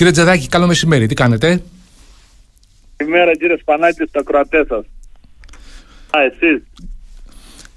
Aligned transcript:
Κύριε 0.00 0.14
Τζεδάκη, 0.14 0.48
καλό 0.48 0.66
μεσημέρι. 0.66 1.06
Τι 1.06 1.14
κάνετε; 1.14 1.62
Καλημέρα 2.96 3.32
κύριε 3.32 3.56
Σπανάκη 3.60 4.04
στα 4.08 4.22
κροατέ 4.22 4.64
σας. 4.68 4.84
Α, 6.10 6.18
εσείς. 6.22 6.62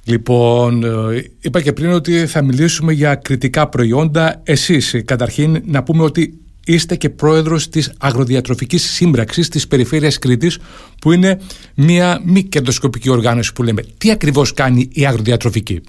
Λοιπόν, 0.06 0.84
ε, 0.84 1.32
είπα 1.42 1.62
και 1.62 1.74
πριν 1.74 1.92
ότι 1.92 2.28
θα 2.28 2.42
μιλήσουμε 2.42 2.94
για 2.94 3.16
κριτικά 3.16 3.68
προϊόντα. 3.68 4.42
Εσείς, 4.44 5.02
καταρχήν, 5.06 5.64
να 5.66 5.84
πούμε 5.84 6.04
ότι 6.04 6.42
είστε 6.66 6.96
και 6.96 7.10
πρόεδρος 7.10 7.70
της 7.70 7.94
Αγροδιατροφικής 8.00 8.84
Σύμπραξης 8.84 9.50
της 9.50 9.68
Περιφέρειας 9.68 10.20
Κρήτης, 10.20 10.60
που 11.02 11.12
είναι 11.12 11.40
μια 11.76 12.22
μη 12.24 12.44
κερδοσκοπική 12.44 13.10
οργάνωση 13.10 13.54
που 13.54 13.64
λέμε. 13.64 13.84
Τι 13.98 14.12
ακριβώς 14.12 14.54
κάνει 14.54 14.90
η 14.94 15.06
Αγροδιατροφική; 15.06 15.82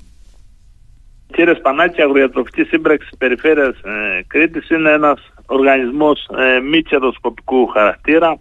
Κύριε 1.34 1.54
Σπανάκη, 1.54 2.00
η 2.00 2.02
Αγροδιατροφικής 2.02 2.68
Σύμπραξης 2.68 3.08
της 3.08 3.18
Περιφέρειας 3.18 3.76
ε, 3.84 4.24
Κρήτης 4.26 4.70
είναι 4.70 4.90
ένας 4.90 5.32
οργανισμός 5.46 6.28
ε, 6.38 6.60
μη 6.60 6.82
κερδοσκοπικού 6.82 7.66
χαρακτήρα. 7.66 8.40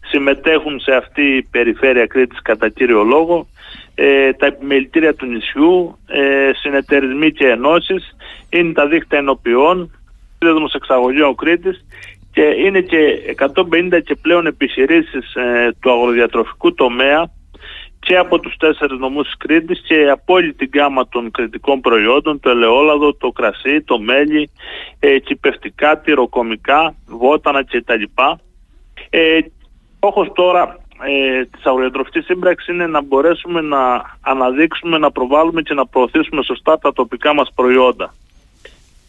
Συμμετέχουν 0.00 0.80
σε 0.80 0.92
αυτή 0.94 1.22
η 1.22 1.42
περιφέρεια 1.42 2.06
Κρήτης 2.06 2.42
κατά 2.42 2.68
κύριο 2.68 3.02
λόγο 3.02 3.46
ε, 3.94 4.32
τα 4.32 4.46
επιμελητήρια 4.46 5.14
του 5.14 5.26
νησιού, 5.26 5.98
ε, 6.06 6.50
συνεταιρισμοί 6.54 7.32
και 7.32 7.46
ενώσεις, 7.48 8.16
είναι 8.50 8.72
τα 8.72 8.86
δίκτυα 8.86 9.18
ενωπιών, 9.18 9.90
σύνδεσμος 10.38 10.74
εξαγωγείων 10.74 11.34
Κρήτης 11.34 11.84
και 12.32 12.42
είναι 12.42 12.80
και 12.80 12.98
150 13.36 14.00
και 14.04 14.14
πλέον 14.14 14.46
επιχειρήσεις 14.46 15.34
ε, 15.34 15.70
του 15.80 15.90
αγροδιατροφικού 15.92 16.74
τομέα 16.74 17.30
και 18.04 18.16
από 18.16 18.38
τους 18.38 18.56
τέσσερις 18.56 18.98
νομούς 18.98 19.24
της 19.26 19.36
Κρήτης 19.36 19.82
και 19.86 20.10
από 20.10 20.34
όλη 20.34 20.52
την 20.52 20.70
γάμα 20.74 21.08
των 21.08 21.30
κριτικών 21.30 21.80
προϊόντων, 21.80 22.40
το 22.40 22.50
ελαιόλαδο, 22.50 23.14
το 23.14 23.30
κρασί, 23.30 23.82
το 23.82 23.98
μέλι, 23.98 24.50
ε, 24.98 25.18
κυπευτικά, 25.18 25.98
τυροκομικά, 25.98 26.94
βότανα 27.06 27.64
κτλ. 27.64 28.02
Ε, 29.10 29.38
στόχος 29.96 30.32
τώρα 30.34 30.78
ε, 31.02 31.44
της 31.44 31.64
αγροδιατροφικής 31.64 32.24
σύμπραξης 32.24 32.74
είναι 32.74 32.86
να 32.86 33.02
μπορέσουμε 33.02 33.60
να 33.60 34.02
αναδείξουμε, 34.20 34.98
να 34.98 35.10
προβάλλουμε 35.10 35.62
και 35.62 35.74
να 35.74 35.86
προωθήσουμε 35.86 36.42
σωστά 36.42 36.78
τα 36.78 36.92
τοπικά 36.92 37.34
μας 37.34 37.48
προϊόντα. 37.54 38.14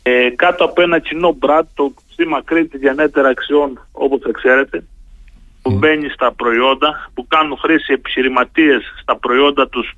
Ε, 0.04 0.30
κάτω 0.30 0.64
από 0.64 0.82
ένα 0.82 1.00
κοινό 1.00 1.32
μπράτ, 1.32 1.68
το 1.74 1.94
σήμα 2.16 2.42
Κρήτη 2.44 2.78
Διανέτερα 2.78 3.28
Αξιών, 3.28 3.88
όπως 3.92 4.20
θα 4.24 4.32
ξέρετε, 4.32 4.84
που 5.66 5.78
μπαίνει 5.78 6.10
στα 6.10 6.32
προϊόντα, 6.32 7.10
που 7.14 7.28
κάνουν 7.28 7.58
χρήση 7.58 7.94
επιχειρηματίες 7.94 8.84
στα 9.02 9.18
προϊόντα 9.18 9.70
τους 9.70 9.92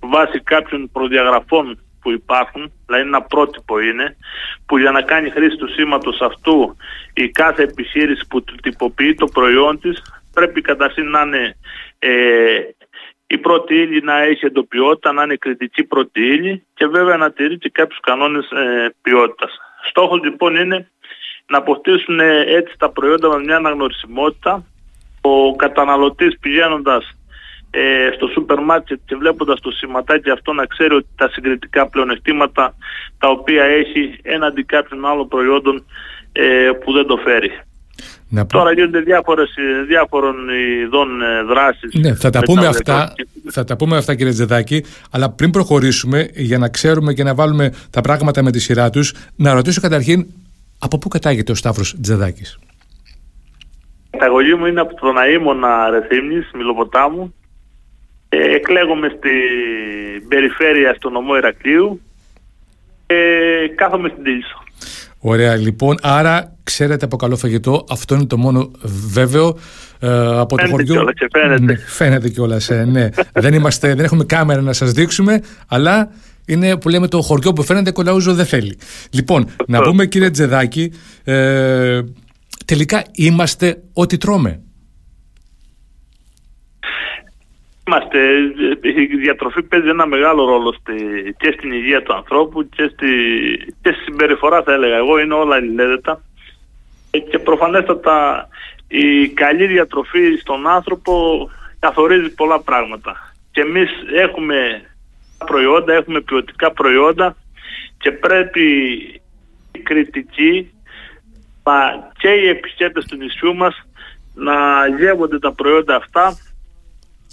βάσει 0.00 0.40
κάποιων 0.40 0.90
προδιαγραφών 0.92 1.78
που 2.00 2.10
υπάρχουν, 2.10 2.72
δηλαδή 2.86 3.06
ένα 3.06 3.22
πρότυπο 3.22 3.80
είναι, 3.80 4.16
που 4.66 4.78
για 4.78 4.90
να 4.90 5.02
κάνει 5.02 5.30
χρήση 5.30 5.56
του 5.56 5.72
σήματος 5.72 6.20
αυτού 6.20 6.76
η 7.14 7.28
κάθε 7.28 7.62
επιχείρηση 7.62 8.26
που 8.28 8.44
τυποποιεί 8.62 9.14
το 9.14 9.26
προϊόν 9.26 9.80
της 9.80 10.02
πρέπει 10.32 10.60
καταρχήν 10.60 11.10
να 11.10 11.20
είναι 11.20 11.56
ε, 11.98 12.58
η 13.26 13.38
πρώτη 13.38 13.74
ύλη 13.74 14.02
να 14.02 14.18
έχει 14.22 14.46
εντοπιότητα, 14.46 15.12
να 15.12 15.22
είναι 15.22 15.36
κριτική 15.36 15.84
πρώτη 15.84 16.20
ύλη 16.20 16.66
και 16.74 16.86
βέβαια 16.86 17.16
να 17.16 17.32
τηρεί 17.32 17.58
και 17.58 17.70
κάποιους 17.70 18.00
κανόνες 18.00 18.50
ε, 18.50 18.94
ποιότητας. 19.02 19.58
Στόχος 19.88 20.20
λοιπόν 20.22 20.54
είναι 20.54 20.90
να 21.46 21.58
αποκτήσουν 21.58 22.20
ε, 22.20 22.44
έτσι 22.46 22.74
τα 22.78 22.90
προϊόντα 22.90 23.28
με 23.28 23.38
μια 23.38 23.56
αναγνωρισιμότητα. 23.56 24.64
Ο 25.26 25.56
καταναλωτής 25.56 26.38
πηγαίνοντας 26.38 27.16
ε, 27.70 28.10
στο 28.14 28.26
σούπερ 28.26 28.60
μάρκετ 28.60 28.98
και 29.06 29.16
βλέποντας 29.16 29.60
το 29.60 29.70
σηματάκι 29.70 30.30
αυτό 30.30 30.52
να 30.52 30.66
ξέρει 30.66 30.94
ότι 30.94 31.06
τα 31.16 31.28
συγκριτικά 31.28 31.88
πλεονεκτήματα 31.88 32.74
τα 33.18 33.28
οποία 33.28 33.64
έχει 33.64 34.18
έναντι 34.22 34.62
κάποιων 34.64 35.06
άλλων 35.06 35.28
προϊόντων 35.28 35.84
ε, 36.32 36.70
που 36.84 36.92
δεν 36.92 37.06
το 37.06 37.16
φέρει. 37.16 37.50
Να 38.28 38.46
Τώρα 38.46 38.72
γίνονται 38.72 39.00
διάφορες, 39.00 39.54
διάφορων 39.86 40.34
ειδών 40.82 41.22
ε, 41.22 41.42
δράσεις. 41.42 41.94
Ναι, 41.94 42.14
θα 42.14 42.30
τα, 42.30 42.40
πούμε 42.40 42.66
αυτά, 42.66 43.14
θα 43.50 43.64
τα 43.64 43.76
πούμε 43.76 43.96
αυτά 43.96 44.14
κύριε 44.14 44.32
Τζεδάκη, 44.32 44.84
αλλά 45.10 45.30
πριν 45.30 45.50
προχωρήσουμε 45.50 46.28
για 46.34 46.58
να 46.58 46.68
ξέρουμε 46.68 47.12
και 47.14 47.22
να 47.22 47.34
βάλουμε 47.34 47.72
τα 47.90 48.00
πράγματα 48.00 48.42
με 48.42 48.50
τη 48.50 48.58
σειρά 48.58 48.90
τους, 48.90 49.14
να 49.36 49.52
ρωτήσω 49.52 49.80
καταρχήν 49.80 50.26
από 50.78 50.98
πού 50.98 51.08
κατάγεται 51.08 51.52
ο 51.52 51.54
Σταύρος 51.54 51.96
Τζεδάκης; 52.00 52.58
Η 54.14 54.16
καταγωγή 54.16 54.54
μου 54.54 54.66
είναι 54.66 54.80
από 54.80 54.94
τον 54.94 55.16
Αίμονα 55.18 55.90
Ρεθύμνης, 55.90 56.50
Μιλοποτάμου. 56.54 57.34
Ε, 58.28 58.54
εκλέγομαι 58.54 59.08
στην 59.08 60.28
περιφέρεια 60.28 60.94
στο 60.94 61.10
νομό 61.10 61.36
Ηρακλείου 61.36 62.00
και 63.06 63.16
κάθομαι 63.74 64.08
στην 64.08 64.22
Τίλσο. 64.22 64.62
Ωραία 65.18 65.56
λοιπόν, 65.56 65.96
άρα 66.02 66.56
ξέρετε 66.62 67.04
από 67.04 67.16
καλό 67.16 67.36
φαγητό, 67.36 67.84
αυτό 67.90 68.14
είναι 68.14 68.26
το 68.26 68.36
μόνο 68.36 68.70
βέβαιο 69.12 69.58
ε, 70.00 70.38
από 70.38 70.56
το 70.56 70.66
χωριό. 70.66 70.94
Κιόλας, 70.94 71.14
φαίνεται. 71.32 71.62
Ναι, 71.62 71.76
φαίνεται 71.76 72.28
κιόλας. 72.28 72.70
Ε, 72.70 72.84
ναι. 72.84 73.08
δεν, 73.44 73.54
είμαστε, 73.54 73.94
δεν 73.94 74.04
έχουμε 74.04 74.24
κάμερα 74.24 74.60
να 74.60 74.72
σας 74.72 74.92
δείξουμε, 74.92 75.40
αλλά 75.68 76.10
είναι 76.46 76.76
που 76.76 76.88
λέμε 76.88 77.08
το 77.08 77.20
χωριό 77.20 77.52
που 77.52 77.62
φαίνεται 77.62 77.90
και 77.90 78.00
ο 78.00 78.02
λαούζο 78.02 78.34
δεν 78.34 78.46
θέλει. 78.46 78.78
Λοιπόν, 79.10 79.48
να 79.66 79.80
πούμε 79.80 80.06
κύριε 80.06 80.30
Τζεδάκη, 80.30 80.92
ε, 81.24 82.00
τελικά 82.64 83.04
είμαστε 83.12 83.82
ό,τι 83.92 84.16
τρώμε. 84.16 84.62
Είμαστε, 87.86 88.18
η 88.82 89.16
διατροφή 89.16 89.62
παίζει 89.62 89.88
ένα 89.88 90.06
μεγάλο 90.06 90.44
ρόλο 90.44 90.72
στη, 90.72 90.94
και 91.36 91.54
στην 91.56 91.72
υγεία 91.72 92.02
του 92.02 92.14
ανθρώπου 92.14 92.68
και 92.68 92.90
στη, 92.92 93.06
και 93.82 93.92
στη 93.92 94.02
συμπεριφορά 94.04 94.62
θα 94.62 94.72
έλεγα 94.72 94.96
εγώ, 94.96 95.18
είναι 95.18 95.34
όλα 95.34 95.54
αλληλέδετα 95.54 96.22
και 97.30 97.38
προφανέστατα 97.38 98.48
η 98.88 99.28
καλή 99.28 99.66
διατροφή 99.66 100.36
στον 100.40 100.68
άνθρωπο 100.68 101.48
καθορίζει 101.78 102.34
πολλά 102.34 102.60
πράγματα. 102.60 103.34
Και 103.50 103.60
εμείς 103.60 103.90
έχουμε 104.14 104.82
προϊόντα, 105.46 105.94
έχουμε 105.94 106.20
ποιοτικά 106.20 106.72
προϊόντα 106.72 107.36
και 107.98 108.10
πρέπει 108.10 108.62
η 109.72 109.78
κριτική 109.78 110.73
και 112.18 112.28
οι 112.28 112.48
επισκέπτες 112.48 113.04
του 113.04 113.16
νησιού 113.16 113.54
μας 113.54 113.86
να 114.34 114.52
γεύονται 114.98 115.38
τα 115.38 115.52
προϊόντα 115.52 115.96
αυτά 115.96 116.36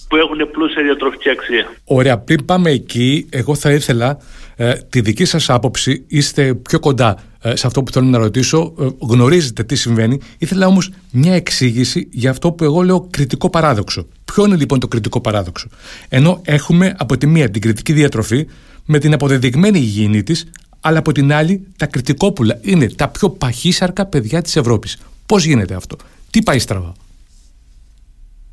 που 0.08 0.16
έχουν 0.16 0.52
πλούσια 0.52 0.84
διατροφική 0.84 1.30
αξία. 1.30 1.72
Ωραία, 1.84 2.18
πριν 2.18 2.46
πάμε 2.46 2.70
εκεί, 2.70 3.28
εγώ 3.30 3.56
θα 3.56 3.72
ήθελα 3.72 4.18
ε, 4.56 4.74
τη 4.74 5.02
δική 5.02 5.26
σας 5.26 5.50
άποψη, 5.50 6.06
είστε 6.08 6.54
πιο 6.54 6.80
κοντά 6.80 7.18
ε, 7.42 7.56
σε 7.56 7.68
αυτό 7.68 7.84
που 7.84 7.92
θέλω 7.92 8.06
να 8.06 8.18
ρωτήσω, 8.18 8.74
ε, 8.80 8.88
γνωρίζετε 9.00 9.64
τι 9.64 9.76
συμβαίνει. 9.76 10.20
Ήθελα 10.38 10.68
όμως 10.68 10.92
μια 11.12 11.34
εξήγηση 11.34 12.08
για 12.12 12.30
αυτό 12.30 12.52
που 12.52 12.64
εγώ 12.64 12.82
λέω 12.82 13.08
κριτικό 13.10 13.50
παράδοξο. 13.50 14.08
Ποιο 14.26 14.46
είναι 14.46 14.56
λοιπόν 14.56 14.80
το 14.80 14.88
κριτικό 14.88 15.22
παράδοξο; 15.22 15.68
Ενώ 16.10 16.42
έχουμε 16.46 16.96
από 16.98 17.18
τη 17.18 17.28
μία 17.28 17.50
την 17.50 17.62
κριτική 17.62 17.94
διατροφή 17.94 18.48
με 18.86 19.00
την 19.00 19.14
αποδεδειγμένη 19.14 19.80
υγιεινή 19.80 20.24
της, 20.24 20.52
αλλά 20.82 21.00
από 21.00 21.12
την 21.12 21.34
άλλη 21.34 21.68
τα 21.78 21.86
κριτικόπουλα 21.86 22.60
είναι 22.62 22.90
τα 22.90 23.08
πιο 23.08 23.30
παχύσαρκα 23.30 24.06
παιδιά 24.06 24.42
της 24.42 24.56
Ευρώπης. 24.56 25.02
Πώς 25.26 25.46
γίνεται 25.46 25.76
αυτό, 25.76 25.96
τι 26.32 26.42
πάει 26.42 26.60
στραβά; 26.60 26.94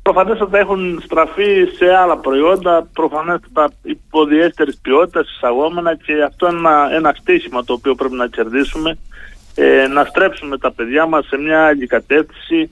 Προφανέστατα 0.01 0.57
έχουν 0.57 1.01
στραφεί 1.03 1.65
σε 1.77 1.93
άλλα 1.93 2.17
προϊόντα, 2.17 2.87
προφανέστατα 2.93 3.71
υποδιέστερης 3.81 4.77
ποιότητας 4.81 5.29
εισαγόμενα 5.29 5.95
και 5.95 6.23
αυτό 6.23 6.49
είναι 6.49 6.57
ένα, 6.57 6.89
ένα 6.91 7.15
στήσιμο 7.19 7.63
το 7.63 7.73
οποίο 7.73 7.95
πρέπει 7.95 8.15
να 8.15 8.27
κερδίσουμε, 8.27 8.97
ε, 9.55 9.87
να 9.87 10.03
στρέψουμε 10.03 10.57
τα 10.57 10.71
παιδιά 10.71 11.05
μας 11.05 11.25
σε 11.25 11.37
μια 11.37 11.65
άλλη 11.65 11.87
κατεύθυνση, 11.87 12.71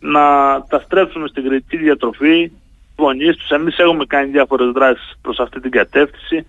να 0.00 0.20
τα 0.68 0.80
στρέψουμε 0.84 1.28
στην 1.28 1.44
κριτική 1.48 1.76
διατροφή, 1.76 2.50
γονείς 2.96 3.36
τους. 3.36 3.50
Εμείς 3.50 3.78
έχουμε 3.78 4.04
κάνει 4.04 4.30
διάφορες 4.30 4.70
δράσεις 4.72 5.18
προς 5.22 5.38
αυτή 5.38 5.60
την 5.60 5.70
κατεύθυνση 5.70 6.46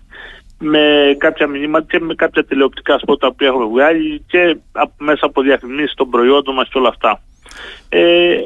με 0.62 1.14
κάποια 1.18 1.46
μηνύματα 1.46 1.86
και 1.88 2.00
με 2.00 2.14
κάποια 2.14 2.44
τηλεοπτικά 2.44 2.98
σπότα 2.98 3.32
που 3.32 3.44
έχουμε 3.44 3.64
βγάλει 3.64 4.24
και 4.26 4.56
μέσα 4.98 5.26
από 5.26 5.42
διαφημίσεις 5.42 5.94
των 5.94 6.10
προϊόντων 6.10 6.54
μας 6.54 6.68
και 6.68 6.78
όλα 6.78 6.88
αυτά. 6.88 7.22
Ε, 7.88 8.36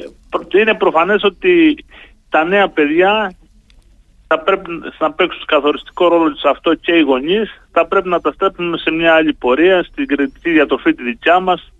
είναι 0.52 0.74
προφανές 0.74 1.22
ότι 1.22 1.84
τα 2.28 2.44
νέα 2.44 2.68
παιδιά 2.68 3.34
θα 4.26 4.38
πρέπει 4.38 4.70
να 4.98 5.12
παίξουν 5.12 5.44
καθοριστικό 5.46 6.08
ρόλο 6.08 6.36
σε 6.36 6.48
αυτό 6.48 6.74
και 6.74 6.92
οι 6.92 7.00
γονείς 7.00 7.60
θα 7.72 7.86
πρέπει 7.86 8.08
να 8.08 8.20
τα 8.20 8.32
στρέψουμε 8.32 8.76
σε 8.78 8.90
μια 8.90 9.14
άλλη 9.14 9.34
πορεία 9.34 9.82
στην 9.82 10.06
κριτική 10.06 10.50
διατροφή 10.50 10.94
τη 10.94 11.02
δικιά 11.02 11.40
μας 11.40 11.72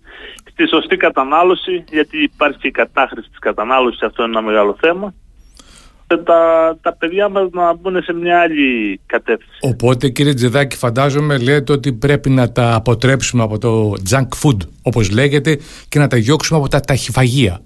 στη 0.51 0.67
σωστή 0.67 0.97
κατανάλωση 0.97 1.83
γιατί 1.89 2.23
υπάρχει 2.23 2.57
και 2.57 2.67
η 2.67 2.71
κατάχρηση 2.71 3.29
της 3.29 3.39
κατανάλωσης 3.39 4.01
αυτό 4.01 4.23
είναι 4.23 4.37
ένα 4.37 4.47
μεγάλο 4.47 4.75
θέμα 4.79 5.13
τα, 6.07 6.77
τα 6.81 6.93
παιδιά 6.93 7.29
μας 7.29 7.49
να 7.51 7.73
μπουν 7.73 8.03
σε 8.03 8.13
μια 8.13 8.39
άλλη 8.39 8.99
κατεύθυνση. 9.05 9.59
Οπότε 9.61 10.09
κύριε 10.09 10.33
Τζεδάκη 10.33 10.75
φαντάζομαι 10.77 11.37
λέτε 11.37 11.71
ότι 11.71 11.93
πρέπει 11.93 12.29
να 12.29 12.51
τα 12.51 12.75
αποτρέψουμε 12.75 13.43
από 13.43 13.57
το 13.57 13.93
junk 14.09 14.27
food 14.43 14.57
όπως 14.81 15.11
λέγεται 15.11 15.57
και 15.89 15.99
να 15.99 16.07
τα 16.07 16.17
διώξουμε 16.17 16.59
από 16.59 16.69
τα 16.69 16.79
ταχυφαγεία. 16.79 17.61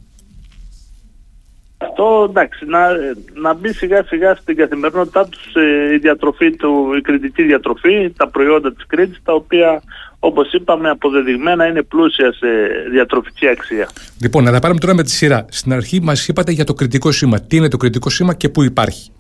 Αυτό 1.77 2.25
εντάξει, 2.29 2.65
να, 2.65 2.87
να 3.33 3.53
μπει 3.53 3.73
σιγά 3.73 4.03
σιγά 4.03 4.35
στην 4.35 4.55
καθημερινότητά 4.55 5.27
τους 5.27 5.55
ε, 5.55 5.93
η 5.93 5.97
διατροφή 5.97 6.55
του, 6.55 6.93
η 6.97 7.01
κριτική 7.01 7.43
διατροφή, 7.43 8.13
τα 8.17 8.27
προϊόντα 8.27 8.73
της 8.73 8.85
Κρήτης, 8.87 9.19
τα 9.23 9.33
οποία 9.33 9.81
όπως 10.19 10.53
είπαμε 10.53 10.89
αποδεδειγμένα 10.89 11.67
είναι 11.67 11.83
πλούσια 11.83 12.33
σε 12.33 12.47
διατροφική 12.91 13.47
αξία. 13.47 13.89
Λοιπόν, 14.21 14.43
να 14.43 14.51
τα 14.51 14.59
πάρουμε 14.59 14.79
τώρα 14.79 14.93
με 14.93 15.03
τη 15.03 15.11
σειρά. 15.11 15.45
Στην 15.49 15.73
αρχή 15.73 16.01
μας 16.01 16.27
είπατε 16.27 16.51
για 16.51 16.63
το 16.63 16.73
κριτικό 16.73 17.11
σήμα. 17.11 17.41
Τι 17.41 17.55
είναι 17.55 17.67
το 17.67 17.77
κριτικό 17.77 18.09
σήμα 18.09 18.33
και 18.33 18.49
πού 18.49 18.63
υπάρχει; 18.63 19.11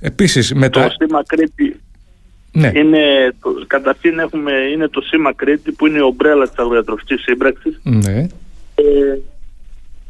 Επίσης, 0.00 0.54
με 0.54 0.68
το 0.68 0.80
τα... 0.80 0.90
σήμα 0.90 1.22
Κρήτη 1.26 1.80
ναι. 2.52 2.70
είναι, 2.74 3.34
το, 3.40 3.64
καταρχήν 3.66 4.18
έχουμε, 4.18 4.52
είναι 4.52 4.88
το 4.88 5.00
σήμα 5.00 5.32
Κρήτη 5.32 5.72
που 5.72 5.86
είναι 5.86 5.98
η 5.98 6.00
ομπρέλα 6.00 6.48
της 6.48 6.58
αγροδιατροφικής 6.58 7.22
σύμπραξης. 7.22 7.80
Ναι. 7.82 8.26
Ε, 8.74 9.18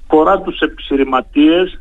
φορά 0.09 0.41
τους 0.41 0.61
επιχειρηματίες 0.61 1.81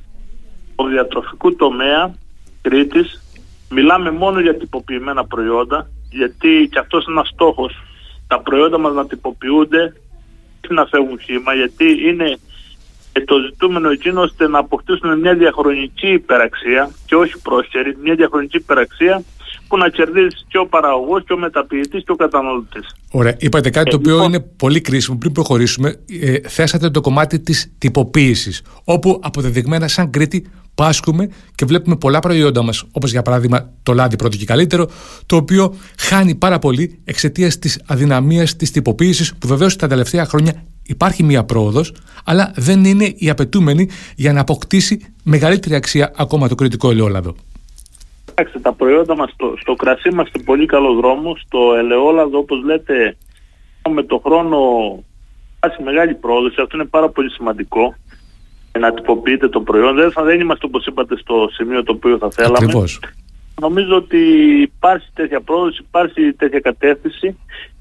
του 0.76 0.88
διατροφικού 0.88 1.56
τομέα 1.56 2.16
Κρήτης. 2.62 3.24
Μιλάμε 3.70 4.12
μόνο 4.12 4.40
για 4.40 4.58
τυποποιημένα 4.58 5.26
προϊόντα 5.26 5.90
γιατί 6.10 6.70
και 6.72 6.80
αυτός 6.80 7.06
είναι 7.06 7.14
ένας 7.14 7.28
στόχος 7.28 7.84
τα 8.34 8.42
προϊόντα 8.42 8.78
μας 8.80 8.94
να 8.94 9.06
τυποποιούνται 9.08 9.94
και 10.62 10.74
να 10.74 10.86
φεύγουν 10.86 11.20
χήμα 11.20 11.54
γιατί 11.54 11.86
είναι 12.10 12.38
το 13.26 13.36
ζητούμενο 13.46 13.90
εκείνο 13.90 14.22
ώστε 14.22 14.48
να 14.48 14.60
αποκτήσουν 14.60 15.20
μια 15.20 15.34
διαχρονική 15.36 16.08
υπεραξία 16.08 16.92
και 17.06 17.16
όχι 17.16 17.34
πρόσχερη, 17.42 17.98
μια 18.04 18.16
διαχρονική 18.16 18.58
υπεραξία 18.58 19.24
που 19.68 19.78
να 19.78 19.90
κερδίσει 19.90 20.46
και 20.48 20.58
ο 20.58 20.66
παραγωγός 20.68 21.24
και 21.26 21.34
ο 21.34 21.38
μεταποιητής 21.38 22.04
και 22.04 22.12
ο 22.12 22.16
καταναλωτής. 22.16 22.96
Ωραία. 23.12 23.36
Είπατε 23.40 23.70
κάτι 23.70 23.90
το 23.90 23.96
οποίο 23.96 24.12
λοιπόν- 24.12 24.30
είναι 24.30 24.40
πολύ 24.58 24.82
κρίσιμο. 24.82 25.18
Πριν 25.18 25.32
προχωρήσουμε, 25.32 25.96
ε, 26.22 26.40
θέσατε 26.50 26.90
το 26.90 27.02
κομμάτι 27.02 27.40
της 27.40 27.74
τυποποίησης. 27.78 28.62
Όπου 28.84 29.20
αποδεδειγμένα, 29.24 29.88
σαν 29.88 30.10
Κρήτη, 30.10 30.50
πάσχουμε 30.76 31.30
και 31.56 31.66
βλέπουμε 31.66 31.96
πολλά 31.96 32.20
προϊόντα 32.20 32.64
μας, 32.64 32.84
όπως 32.92 33.12
για 33.12 33.22
παράδειγμα 33.22 33.70
το 33.84 33.94
λάδι 33.94 34.16
πρώτο 34.16 34.38
και 34.38 34.46
καλύτερο, 34.46 34.88
το 35.26 35.36
οποίο 35.36 35.76
χάνει 35.98 36.36
πάρα 36.36 36.60
πολύ 36.60 37.02
εξαιτίας 37.04 37.60
της 37.60 37.82
αδυναμίας 37.88 38.56
της 38.56 38.72
τυποποίησης, 38.72 39.36
που 39.36 39.48
βεβαίως 39.48 39.76
τα 39.76 39.88
τελευταία 39.88 40.26
χρόνια 40.26 40.64
υπάρχει 40.84 41.24
μία 41.24 41.44
πρόοδος, 41.44 41.94
αλλά 42.24 42.52
δεν 42.56 42.86
είναι 42.86 43.14
η 43.16 43.30
απαιτούμενη 43.30 43.90
για 44.16 44.34
να 44.34 44.40
αποκτήσει 44.40 45.14
μεγαλύτερη 45.24 45.76
αξία 45.76 46.12
ακόμα 46.16 46.48
το 46.48 46.56
κριτικό 46.56 46.90
ελαιόλαδο. 46.90 47.36
Κοιτάξτε, 48.26 48.60
τα 48.60 48.74
προϊόντα 48.74 49.16
μας 49.16 49.32
στο, 49.32 49.54
στο 49.60 49.74
κρασί 49.74 50.10
είμαστε 50.10 50.40
πολύ 50.40 50.66
καλό 50.66 50.94
δρόμο. 50.94 51.36
Στο 51.46 51.60
ελαιόλαδο, 51.78 52.38
όπως 52.38 52.64
λέτε, 52.64 53.18
με 53.90 54.04
το 54.04 54.22
χρόνο 54.26 54.58
υπάρχει 55.56 55.84
μεγάλη 55.84 56.14
πρόοδος. 56.14 56.58
Αυτό 56.58 56.78
είναι 56.78 56.86
πάρα 56.86 57.10
πολύ 57.10 57.30
σημαντικό 57.32 57.96
να 58.80 58.94
τυποποιείτε 58.94 59.48
το 59.50 59.62
προϊόν. 59.62 59.96
Δεν, 59.96 60.12
θα, 60.12 60.24
δεν 60.24 60.40
είμαστε, 60.40 60.66
όπως 60.66 60.86
είπατε, 60.86 61.18
στο 61.18 61.50
σημείο 61.52 61.84
το 61.84 61.92
οποίο 61.92 62.18
θα 62.18 62.30
θέλαμε. 62.32 62.58
Ακριβώς. 62.58 63.00
Νομίζω 63.62 63.96
ότι 63.96 64.18
υπάρχει 64.62 65.08
τέτοια 65.14 65.42
πρόοδος, 65.42 65.80
υπάρχει 65.80 66.34
τέτοια 66.34 66.60
κατεύθυνση. 66.60 67.38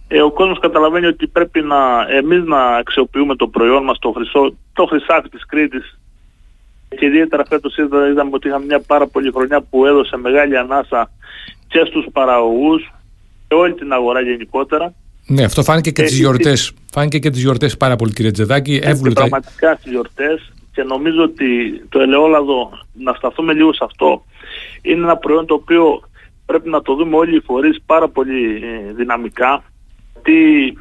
Ε, 0.08 0.22
ο 0.22 0.30
κόσμος 0.30 0.58
καταλαβαίνει 0.58 1.06
ότι 1.06 1.26
πρέπει 1.26 1.60
να, 1.60 1.76
εμείς 2.08 2.44
να 2.44 2.76
αξιοποιούμε 2.76 3.36
το 3.36 3.46
προϊόν 3.46 3.84
μας, 3.84 3.98
το, 3.98 4.12
χρυσό, 4.12 4.54
το 4.72 4.86
χρυσάφι 4.86 5.28
της 5.28 5.46
Κρήτης, 5.46 5.98
και 6.98 7.06
ιδιαίτερα 7.06 7.44
φέτος 7.44 7.76
είδαμε 7.76 8.30
ότι 8.32 8.48
είχαμε 8.48 8.64
μια 8.64 8.80
πάρα 8.80 9.06
πολύ 9.06 9.30
χρονιά 9.30 9.60
που 9.60 9.86
έδωσε 9.86 10.16
μεγάλη 10.16 10.56
ανάσα 10.58 11.10
και 11.68 11.84
στους 11.86 12.06
παραγωγούς 12.12 12.92
και 13.48 13.54
όλη 13.54 13.74
την 13.74 13.92
αγορά 13.92 14.20
γενικότερα. 14.20 14.94
Ναι, 15.26 15.44
αυτό 15.44 15.62
φάνηκε 15.62 15.90
και 15.90 16.02
τις 16.02 16.18
γιορτές. 16.18 16.72
Φάνηκε 16.92 17.18
και 17.18 17.30
τις 17.30 17.40
γιορτές 17.40 17.76
πάρα 17.76 17.96
πολύ, 17.96 18.12
κύριε 18.12 18.30
Τζεδάκη. 18.30 18.80
Εύγλωτα. 18.82 19.20
Πραγματικά 19.20 19.74
στις 19.74 19.90
γιορτές 19.90 20.52
και 20.72 20.82
νομίζω 20.82 21.22
ότι 21.22 21.82
το 21.88 22.00
ελαιόλαδο, 22.00 22.70
να 22.92 23.12
σταθούμε 23.12 23.52
λίγο 23.52 23.72
σε 23.72 23.84
αυτό, 23.84 24.24
είναι 24.82 25.02
ένα 25.02 25.16
προϊόν 25.16 25.46
το 25.46 25.54
οποίο 25.54 26.00
πρέπει 26.46 26.68
να 26.68 26.82
το 26.82 26.94
δούμε 26.94 27.16
όλοι 27.16 27.36
οι 27.36 27.40
φορείς 27.40 27.82
πάρα 27.86 28.08
πολύ 28.08 28.54
ε, 28.54 28.92
δυναμικά. 28.92 29.64
Τι 30.22 30.72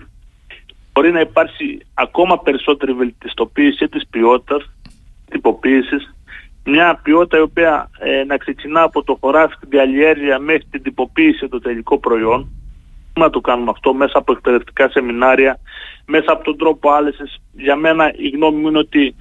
μπορεί 0.93 1.11
να 1.11 1.19
υπάρξει 1.19 1.85
ακόμα 1.93 2.39
περισσότερη 2.39 2.93
βελτιστοποίηση 2.93 3.87
της 3.87 4.07
ποιότητας 4.07 4.69
τυποποίησης 5.29 6.13
μια 6.65 6.99
ποιότητα 7.03 7.37
η 7.37 7.41
οποία 7.41 7.89
ε, 7.99 8.23
να 8.23 8.37
ξεκινά 8.37 8.81
από 8.81 9.03
το 9.03 9.17
χωράφι 9.21 9.53
στην 9.55 9.69
καλλιέργεια 9.69 10.39
μέχρι 10.39 10.65
την 10.71 10.81
τυποποίηση 10.81 11.47
το 11.47 11.59
τελικό 11.59 11.99
προϊόν. 11.99 12.49
Να 13.19 13.29
το 13.29 13.41
κάνουμε 13.41 13.71
αυτό 13.71 13.93
μέσα 13.93 14.17
από 14.17 14.31
εκπαιδευτικά 14.31 14.89
σεμινάρια, 14.89 15.59
μέσα 16.05 16.31
από 16.31 16.43
τον 16.43 16.57
τρόπο 16.57 16.91
άλεσης. 16.91 17.41
Για 17.51 17.75
μένα 17.75 18.13
η 18.15 18.29
γνώμη 18.29 18.61
μου 18.61 18.67
είναι 18.67 18.77
ότι 18.77 19.15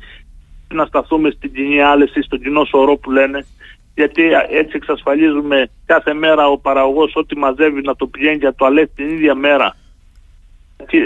να 0.75 0.84
σταθούμε 0.84 1.31
στην 1.31 1.52
κοινή 1.52 1.82
άλεση, 1.82 2.22
στον 2.22 2.40
κοινό 2.40 2.64
σωρό 2.64 2.96
που 2.96 3.11
λένε, 3.11 3.46
γιατί 3.94 4.22
έτσι 4.50 4.72
εξασφαλίζουμε 4.76 5.70
κάθε 5.87 6.14
μέρα 6.14 6.49
ο 6.49 6.58
παραγωγός 6.58 7.12
ό,τι 7.14 7.37
μαζεύει 7.37 7.81
να 7.82 7.96
το 7.96 8.06
πηγαίνει 8.06 8.37
για 8.37 8.55
το 8.55 8.64
αλέτη 8.64 8.93
την 8.94 9.08
ίδια 9.08 9.34
μέρα. 9.34 9.76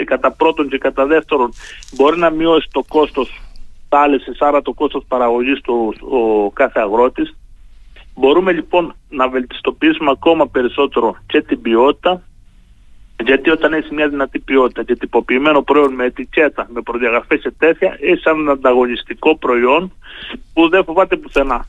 Κατά 0.05 0.31
πρώτον 0.31 0.69
και 0.69 0.77
κατά 0.77 1.05
δεύτερον 1.05 1.53
μπορεί 1.95 2.17
να 2.17 2.29
μειώσει 2.29 2.67
το 2.71 2.83
κόστος 2.87 3.41
θάλασσες, 3.89 4.37
άρα 4.39 4.61
το 4.61 4.73
κόστος 4.73 5.03
παραγωγής 5.07 5.61
του 5.61 5.93
ο 5.99 6.51
κάθε 6.51 6.79
αγρότης. 6.79 7.37
Μπορούμε 8.15 8.51
λοιπόν 8.51 8.95
να 9.09 9.29
βελτιστοποιήσουμε 9.29 10.11
ακόμα 10.11 10.47
περισσότερο 10.47 11.15
και 11.27 11.41
την 11.41 11.61
ποιότητα 11.61 12.21
γιατί 13.23 13.49
όταν 13.49 13.73
έχεις 13.73 13.89
μια 13.89 14.09
δυνατή 14.09 14.39
ποιότητα 14.39 14.83
και 14.83 14.95
τυποποιημένο 14.95 15.61
προϊόν 15.61 15.93
με 15.93 16.05
ετικέτα, 16.05 16.67
με 16.73 16.81
προδιαγραφές 16.81 17.41
και 17.41 17.51
τέτοια, 17.57 17.97
έχεις 18.01 18.23
ένα 18.23 18.51
ανταγωνιστικό 18.51 19.37
προϊόν 19.37 19.91
που 20.53 20.69
δεν 20.69 20.83
φοβάται 20.83 21.15
πουθενά. 21.15 21.67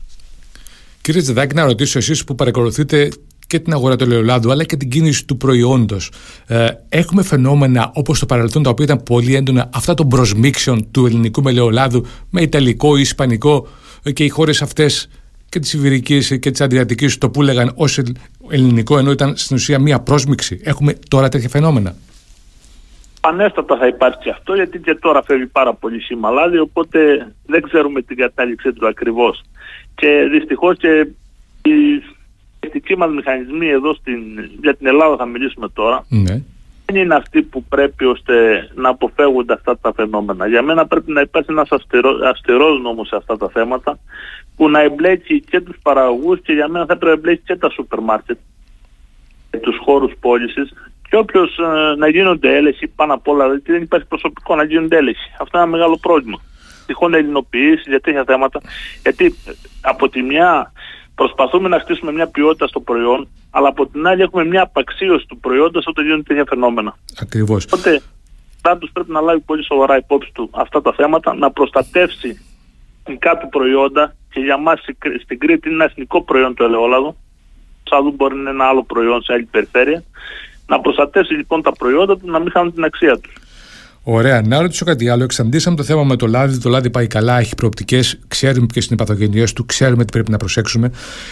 Κύριε 1.01 1.21
Τζεδάκη, 1.21 1.55
να 1.55 1.65
ρωτήσω 1.65 1.97
εσείς 1.97 2.23
που 2.23 2.35
παρακολουθείτε 2.35 3.09
και 3.47 3.59
την 3.59 3.73
αγορά 3.73 3.95
του 3.95 4.03
ελαιολάδου 4.03 4.51
αλλά 4.51 4.63
και 4.63 4.75
την 4.75 4.89
κίνηση 4.89 5.25
του 5.25 5.37
προϊόντος. 5.37 6.11
Ε, 6.47 6.67
έχουμε 6.89 7.23
φαινόμενα 7.23 7.91
όπως 7.93 8.19
το 8.19 8.25
παρελθόν 8.25 8.63
τα 8.63 8.69
οποία 8.69 8.85
ήταν 8.85 9.03
πολύ 9.03 9.35
έντονα 9.35 9.69
αυτά 9.73 9.93
των 9.93 10.07
προσμίξεων 10.07 10.91
του 10.91 11.05
ελληνικού 11.05 11.41
με 11.41 11.51
ελαιολάδου 11.51 12.05
με 12.29 12.41
ιταλικό 12.41 12.97
ή 12.97 13.01
ισπανικό 13.01 13.67
ε, 14.03 14.11
και 14.11 14.23
οι 14.23 14.29
χώρες 14.29 14.61
αυτές 14.61 15.09
και 15.49 15.59
της 15.59 15.73
Ιβηρική 15.73 16.39
και 16.39 16.51
της 16.51 16.61
Αντιατική 16.61 17.07
το 17.07 17.29
που 17.29 17.41
έλεγαν 17.41 17.71
ως 17.75 17.99
ελληνικό, 18.51 18.97
ενώ 18.97 19.11
ήταν 19.11 19.35
στην 19.35 19.55
ουσία 19.55 19.79
μία 19.79 19.99
πρόσμιξη. 19.99 20.61
Έχουμε 20.63 20.93
τώρα 21.09 21.29
τέτοια 21.29 21.49
φαινόμενα. 21.49 21.95
Ανέστατα 23.21 23.77
θα 23.77 23.87
υπάρξει 23.87 24.29
αυτό, 24.29 24.55
γιατί 24.55 24.79
και 24.79 24.95
τώρα 24.95 25.23
φεύγει 25.23 25.45
πάρα 25.45 25.73
πολύ 25.73 26.01
σήμα 26.01 26.29
λάδι, 26.29 26.57
οπότε 26.59 26.99
δεν 27.45 27.61
ξέρουμε 27.61 28.01
την 28.01 28.17
κατάληξή 28.17 28.73
του 28.73 28.87
ακριβώς. 28.87 29.41
Και 29.95 30.27
δυστυχώς 30.31 30.77
και 30.77 31.07
ελεγκτικοί 32.67 32.97
μας 32.97 33.09
μηχανισμοί 33.09 33.67
εδώ 33.67 33.93
στην, 33.93 34.19
για 34.61 34.75
την 34.75 34.87
Ελλάδα 34.87 35.15
θα 35.15 35.25
μιλήσουμε 35.25 35.69
τώρα 35.69 36.05
ναι. 36.09 36.41
δεν 36.85 36.95
είναι 36.95 37.15
αυτοί 37.15 37.41
που 37.41 37.63
πρέπει 37.63 38.05
ώστε 38.05 38.33
να 38.75 38.89
αποφεύγονται 38.89 39.53
αυτά 39.53 39.77
τα 39.77 39.93
φαινόμενα. 39.93 40.47
Για 40.47 40.61
μένα 40.61 40.87
πρέπει 40.87 41.11
να 41.11 41.21
υπάρχει 41.21 41.51
ένας 41.51 41.69
αυστηρό, 41.71 42.11
αυστηρός 42.29 42.81
νόμος 42.81 43.07
σε 43.07 43.15
αυτά 43.15 43.37
τα 43.37 43.49
θέματα 43.49 43.99
που 44.57 44.69
να 44.69 44.81
εμπλέκει 44.81 45.41
και 45.41 45.61
τους 45.61 45.77
παραγωγούς 45.81 46.41
και 46.41 46.53
για 46.53 46.67
μένα 46.67 46.85
θα 46.85 46.97
πρέπει 46.97 47.05
να 47.05 47.11
εμπλέκει 47.11 47.41
και 47.45 47.55
τα 47.55 47.69
σούπερ 47.69 47.99
μάρκετ 47.99 48.37
και 49.51 49.57
τους 49.57 49.77
χώρους 49.83 50.13
πώλησης 50.19 50.73
και 51.09 51.15
όποιος 51.15 51.57
ε, 51.57 51.95
να 51.97 52.09
γίνονται 52.09 52.55
έλεγχοι 52.55 52.87
πάνω 52.87 53.13
απ' 53.13 53.27
όλα, 53.27 53.47
γιατί 53.47 53.71
δεν 53.71 53.81
υπάρχει 53.81 54.07
προσωπικό 54.07 54.55
να 54.55 54.63
γίνονται 54.63 54.97
έλεγχοι. 54.97 55.29
Αυτό 55.39 55.57
είναι 55.57 55.67
ένα 55.67 55.77
μεγάλο 55.77 55.97
πρόβλημα. 55.97 56.41
Τυχόν 56.85 57.13
ελληνοποιήσεις 57.13 57.85
για 57.87 57.99
τέτοια 57.99 58.23
θέματα. 58.25 58.61
Γιατί 59.01 59.25
ε, 59.25 59.51
από 59.81 60.09
τη 60.09 60.21
μια 60.21 60.71
προσπαθούμε 61.15 61.67
να 61.67 61.79
χτίσουμε 61.79 62.11
μια 62.11 62.27
ποιότητα 62.27 62.67
στο 62.67 62.79
προϊόν, 62.79 63.27
αλλά 63.49 63.67
από 63.67 63.87
την 63.87 64.07
άλλη 64.07 64.21
έχουμε 64.21 64.45
μια 64.45 64.61
απαξίωση 64.61 65.25
του 65.25 65.37
προϊόντος 65.39 65.85
όταν 65.87 66.05
γίνονται 66.05 66.23
τέτοια 66.23 66.45
φαινόμενα. 66.47 66.97
Ακριβώς. 67.21 67.65
Οπότε, 67.65 67.95
ο 67.95 68.59
κράτος 68.61 68.89
πρέπει 68.93 69.11
να 69.11 69.21
λάβει 69.21 69.39
πολύ 69.39 69.63
σοβαρά 69.63 69.97
υπόψη 69.97 70.31
του 70.33 70.49
αυτά 70.53 70.81
τα 70.81 70.93
θέματα, 70.93 71.33
να 71.33 71.51
προστατεύσει 71.51 72.46
εθνικά 73.07 73.37
του 73.37 73.49
προϊόντα 73.49 74.15
και 74.29 74.39
για 74.39 74.57
μας 74.57 74.79
στην 75.23 75.39
Κρήτη 75.39 75.67
είναι 75.67 75.75
ένα 75.75 75.83
εθνικό 75.83 76.23
προϊόν 76.23 76.55
το 76.55 76.63
ελαιόλαδο, 76.63 77.15
σαν 77.83 78.13
μπορεί 78.15 78.35
να 78.35 78.41
είναι 78.41 78.49
ένα 78.49 78.65
άλλο 78.65 78.83
προϊόν 78.83 79.21
σε 79.23 79.33
άλλη 79.33 79.47
περιφέρεια, 79.51 80.03
να 80.67 80.79
προστατεύσει 80.79 81.33
λοιπόν 81.33 81.61
τα 81.61 81.71
προϊόντα 81.71 82.17
του 82.17 82.31
να 82.31 82.39
μην 82.39 82.51
χάνουν 82.51 82.73
την 82.73 82.83
αξία 82.83 83.17
τους. 83.19 83.33
Ωραία. 84.09 84.41
Να 84.41 84.61
ρωτήσω 84.61 84.85
κάτι 84.85 85.09
άλλο. 85.09 85.23
Εξαντήσαμε 85.23 85.75
το 85.75 85.83
θέμα 85.83 86.03
με 86.03 86.15
το 86.15 86.27
λάδι. 86.27 86.59
Το 86.59 86.69
λάδι 86.69 86.89
πάει 86.89 87.07
καλά, 87.07 87.39
έχει 87.39 87.55
προοπτικές. 87.55 88.19
Ξέρουμε 88.27 88.65
ποιες 88.65 88.85
είναι 88.85 88.95
οι 88.95 88.97
παθογενειές 89.05 89.53
του. 89.53 89.65
Ξέρουμε 89.65 90.05
τι 90.05 90.11
πρέπει 90.11 90.31
να 90.31 90.37
προσέξουμε. 90.37 90.91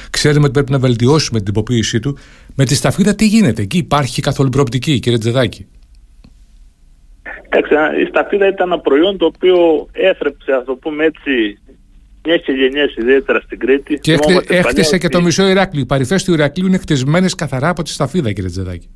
Ξέρουμε 0.09 0.43
ότι 0.43 0.51
πρέπει 0.53 0.71
να 0.71 0.79
βελτιώσουμε 0.79 1.37
την 1.37 1.47
τυποποίησή 1.47 1.99
του. 1.99 2.17
Με 2.55 2.65
τη 2.65 2.75
σταφίδα 2.75 3.15
τι 3.15 3.27
γίνεται; 3.27 3.61
Εκεί 3.61 3.77
υπάρχει 3.77 4.21
καθόλου 4.21 4.49
προοπτική, 4.49 4.99
κύριε 4.99 5.17
Τζεδάκη; 5.17 5.67
Η 8.03 8.05
σταφίδα 8.05 8.47
ήταν 8.47 8.71
ένα 8.71 8.79
προϊόν 8.79 9.17
το 9.17 9.25
οποίο 9.25 9.87
έφρεψε, 9.91 10.51
ας 10.51 10.65
το 10.65 10.75
πούμε 10.75 11.05
έτσι, 11.05 11.59
μια 12.23 12.35
γενιέ 12.35 12.85
ιδιαίτερα 12.97 13.39
στην 13.39 13.59
Κρήτη. 13.59 13.99
Και 13.99 14.17
έχτισε 14.47 14.97
και 14.97 15.09
το 15.09 15.21
μισό 15.21 15.47
Ηράκλειο. 15.47 15.81
Οι 15.81 15.85
παρυφές 15.85 16.23
του 16.23 16.33
Ηρακλείου 16.33 16.67
είναι 16.67 16.77
χτισμένες 16.77 17.35
καθαρά 17.35 17.69
από 17.69 17.83
τη 17.83 17.89
σταφίδα, 17.89 18.31
κύριε 18.31 18.49
Τζεδάκη 18.49 18.89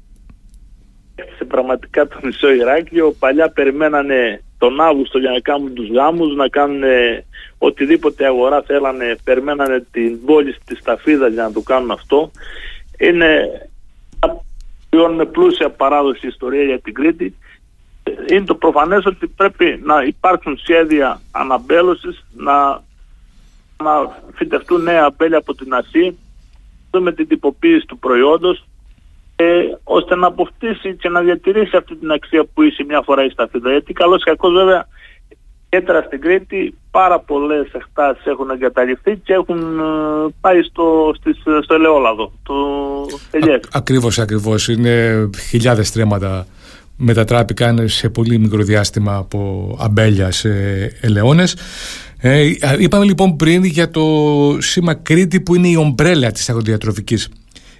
πραγματικά 1.49 2.07
το 2.07 2.19
μισό 2.23 2.53
Ηράκλειο. 2.53 3.15
Παλιά 3.19 3.49
περιμένανε 3.49 4.41
τον 4.57 4.81
Αύγουστο 4.81 5.17
για 5.17 5.29
να 5.29 5.39
κάνουν 5.39 5.73
τους 5.73 5.89
γάμους, 5.89 6.35
να 6.35 6.47
κάνουν 6.47 6.83
οτιδήποτε 7.57 8.25
αγορά 8.25 8.61
θέλανε, 8.61 9.15
περιμένανε 9.23 9.85
την 9.91 10.25
πόλη 10.25 10.55
της 10.65 10.81
Ταφίδα 10.83 11.27
για 11.27 11.43
να 11.43 11.51
το 11.51 11.61
κάνουν 11.61 11.91
αυτό. 11.91 12.31
Είναι 12.97 13.29
με 15.17 15.25
πλούσια 15.25 15.69
παράδοση 15.69 16.27
ιστορία 16.27 16.63
για 16.63 16.79
την 16.79 16.93
Κρήτη 16.93 17.35
είναι 18.31 18.45
το 18.45 18.55
προφανές 18.55 19.05
ότι 19.05 19.27
πρέπει 19.27 19.81
να 19.83 20.03
υπάρξουν 20.03 20.57
σχέδια 20.57 21.21
αναμπέλωσης, 21.31 22.25
να, 22.35 22.81
να 23.83 24.21
φυτευτούν 24.33 24.81
νέα 24.83 25.03
αμπέλια 25.03 25.37
από 25.37 25.55
την 25.55 25.73
αρχή, 25.73 26.17
με 26.99 27.11
την 27.11 27.27
τυποποίηση 27.27 27.85
του 27.85 27.99
προϊόντος, 27.99 28.65
ε, 29.35 29.61
ώστε 29.83 30.15
να 30.15 30.27
αποκτήσει 30.27 30.95
και 30.95 31.09
να 31.09 31.21
διατηρήσει 31.21 31.75
αυτή 31.75 31.95
την 31.95 32.11
αξία 32.11 32.45
που 32.53 32.61
είσαι 32.61 32.83
μια 32.83 33.01
φορά 33.01 33.25
η 33.25 33.29
σταφίδα. 33.29 33.71
Γιατί 33.71 33.93
καλώς 33.93 34.23
και 34.23 34.29
κακώς 34.29 34.53
βέβαια 34.53 34.87
ιδιαίτερα 35.69 36.01
στην 36.05 36.21
Κρήτη 36.21 36.77
πάρα 36.91 37.19
πολλές 37.19 37.67
εκτάσεις 37.73 38.25
έχουν 38.25 38.49
εγκαταλειφθεί 38.49 39.17
και 39.17 39.33
έχουν 39.33 39.79
ε, 39.79 40.33
πάει 40.41 40.61
στο, 40.61 41.13
στις, 41.15 41.37
στο 41.63 41.73
ελαιόλαδο, 41.73 42.31
το 42.43 42.53
Α, 43.53 43.59
Ακριβώς, 43.71 44.19
ακριβώς. 44.19 44.67
Είναι 44.67 45.29
χιλιάδες 45.49 45.87
στρέμματα 45.87 46.47
μετατράπηκαν 46.99 47.87
σε 47.87 48.09
πολύ 48.09 48.39
μικρό 48.39 48.63
διάστημα 48.63 49.15
από 49.15 49.77
αμπέλια 49.79 50.31
σε 50.31 50.49
ελαιώνες. 51.01 51.57
Ε, 52.21 52.51
είπαμε 52.79 53.05
λοιπόν 53.05 53.35
πριν 53.35 53.63
για 53.63 53.89
το 53.89 54.03
σήμα 54.59 54.93
Κρήτη 54.93 55.41
που 55.41 55.55
είναι 55.55 55.67
η 55.67 55.75
ομπρέλα 55.75 56.31
της 56.31 56.49
αγροδιατροφικής. 56.49 57.29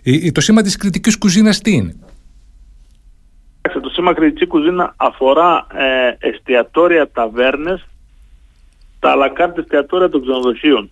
Ε, 0.03 0.31
το 0.31 0.41
σήμα 0.41 0.61
της 0.61 0.75
κριτικής 0.75 1.17
κουζίνας 1.17 1.59
τι 1.61 1.71
είναι; 1.71 1.95
Το 3.61 3.89
σήμα 3.89 4.13
κριτική 4.13 4.45
κουζίνα 4.45 4.93
αφορά 4.97 5.67
ε, 5.73 6.27
εστιατόρια 6.27 7.11
ταβέρνες, 7.11 7.85
τα 8.99 9.11
αλακάρτ 9.11 9.57
εστιατόρια 9.57 10.09
των 10.09 10.21
ξενοδοχείων 10.21 10.89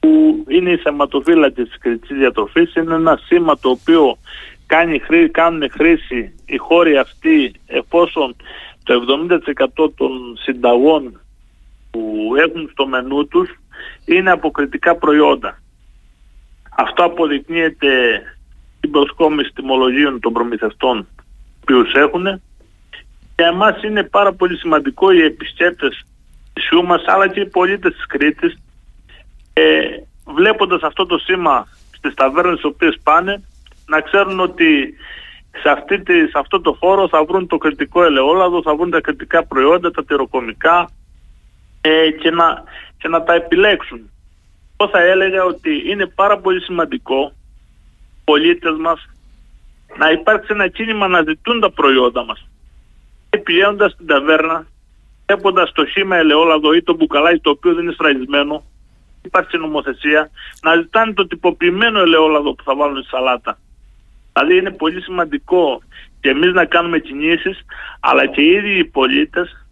που 0.00 0.44
είναι 0.48 0.70
η 0.70 0.76
θεματοφύλακη 0.76 1.62
της 1.62 1.78
κριτικής 1.78 2.16
διατροφής. 2.16 2.74
Είναι 2.74 2.94
ένα 2.94 3.20
σήμα 3.26 3.58
το 3.58 3.68
οποίο 3.68 4.18
κάνει, 4.66 5.00
κάνουν 5.30 5.70
χρήση 5.70 6.34
οι 6.46 6.56
χώροι 6.56 6.96
αυτοί 6.96 7.54
εφόσον 7.66 8.36
το 8.84 9.04
70% 9.84 9.90
των 9.96 10.36
συνταγών 10.42 11.20
που 11.90 12.32
έχουν 12.36 12.68
στο 12.72 12.86
μενού 12.86 13.28
τους 13.28 13.48
είναι 14.04 14.30
αποκριτικά 14.30 14.96
προϊόντα. 14.96 15.58
Αυτό 16.76 17.04
αποδεικνύεται 17.04 18.22
στην 18.76 18.90
προσκόμιση 18.90 19.50
τιμολογίων 19.54 20.20
των 20.20 20.32
προμηθευτών 20.32 21.06
που 21.66 21.72
έχουν 21.94 22.42
και 23.36 23.44
εμάς 23.44 23.82
είναι 23.82 24.02
πάρα 24.02 24.32
πολύ 24.32 24.56
σημαντικό 24.56 25.10
οι 25.10 25.22
επισκέπτες 25.22 26.04
της 26.52 26.68
μας 26.84 27.02
αλλά 27.06 27.28
και 27.28 27.40
οι 27.40 27.46
πολίτες 27.46 27.94
της 27.94 28.06
Κρήτης 28.06 28.58
ε, 29.52 29.62
βλέποντας 30.24 30.82
αυτό 30.82 31.06
το 31.06 31.18
σήμα 31.18 31.68
στις 31.96 32.14
ταβέρνες 32.14 32.58
στις 32.58 32.70
οποίες 32.70 32.98
πάνε 33.02 33.42
να 33.86 34.00
ξέρουν 34.00 34.40
ότι 34.40 34.94
σε, 35.62 35.70
αυτή 35.70 36.02
τη, 36.02 36.26
σε 36.26 36.38
αυτό 36.38 36.60
το 36.60 36.76
χώρο 36.80 37.08
θα 37.08 37.24
βρουν 37.24 37.46
το 37.46 37.58
κριτικό 37.58 38.04
ελαιόλαδο, 38.04 38.62
θα 38.62 38.76
βρουν 38.76 38.90
τα 38.90 39.00
κριτικά 39.00 39.44
προϊόντα, 39.44 39.90
τα 39.90 40.04
τυροκομικά 40.04 40.90
ε, 41.80 42.10
και, 42.10 42.30
να, 42.30 42.62
και 42.98 43.08
να 43.08 43.22
τα 43.22 43.34
επιλέξουν. 43.34 44.10
Εγώ 44.76 44.90
θα 44.90 45.02
έλεγα 45.02 45.44
ότι 45.44 45.90
είναι 45.90 46.06
πάρα 46.06 46.38
πολύ 46.38 46.60
σημαντικό 46.60 47.32
οι 48.14 48.20
πολίτες 48.24 48.76
μας 48.80 49.08
να 49.96 50.10
υπάρξει 50.10 50.48
ένα 50.52 50.68
κίνημα 50.68 51.08
να 51.08 51.22
ζητούν 51.22 51.60
τα 51.60 51.70
προϊόντα 51.70 52.24
μας. 52.24 52.48
Πηγαίνοντας 53.42 53.92
στην 53.92 54.06
ταβέρνα, 54.06 54.66
βλέποντας 55.26 55.72
το 55.72 55.86
χήμα 55.86 56.16
ελαιόλαδο 56.16 56.72
ή 56.72 56.82
το 56.82 56.94
μπουκαλάκι 56.94 57.40
το 57.40 57.50
οποίο 57.50 57.74
δεν 57.74 57.82
είναι 57.82 57.92
σφραγισμένο, 57.92 58.64
υπάρχει 59.22 59.58
νομοθεσία, 59.58 60.30
να 60.62 60.76
ζητάνε 60.76 61.12
το 61.12 61.26
τυποποιημένο 61.26 62.00
ελαιόλαδο 62.00 62.54
που 62.54 62.62
θα 62.62 62.76
βάλουν 62.76 63.00
στη 63.02 63.08
σαλάτα. 63.08 63.58
Δηλαδή 64.38 64.56
είναι 64.56 64.70
πολύ 64.70 65.02
σημαντικό 65.02 65.82
και 66.20 66.28
εμείς 66.28 66.52
να 66.52 66.64
κάνουμε 66.64 66.98
κινήσεις, 66.98 67.64
αλλά 68.00 68.26
και 68.26 68.40
οι 68.40 68.50
ίδιοι 68.50 68.78
οι 68.78 68.84
πολίτες 68.84 69.64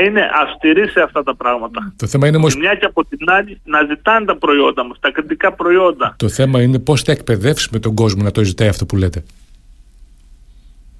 να 0.00 0.06
είναι 0.06 0.30
αυστηροί 0.42 0.88
σε 0.88 1.00
αυτά 1.00 1.22
τα 1.22 1.34
πράγματα. 1.34 1.92
Το 1.96 2.06
θέμα 2.06 2.26
είναι 2.26 2.36
όμως... 2.36 2.56
μια 2.56 2.74
και 2.74 2.84
από 2.84 3.04
την 3.04 3.30
άλλη 3.30 3.60
να 3.64 3.84
ζητάνε 3.84 4.26
τα 4.26 4.36
προϊόντα 4.36 4.84
μας, 4.84 4.98
τα 5.00 5.10
κριτικά 5.10 5.52
προϊόντα. 5.52 6.14
Το 6.18 6.28
θέμα 6.28 6.62
είναι 6.62 6.78
πώς 6.78 7.02
θα 7.02 7.12
εκπαιδεύσουμε 7.12 7.78
τον 7.78 7.94
κόσμο 7.94 8.22
να 8.22 8.30
το 8.30 8.42
ζητάει 8.44 8.68
αυτό 8.68 8.86
που 8.86 8.96
λέτε. 8.96 9.24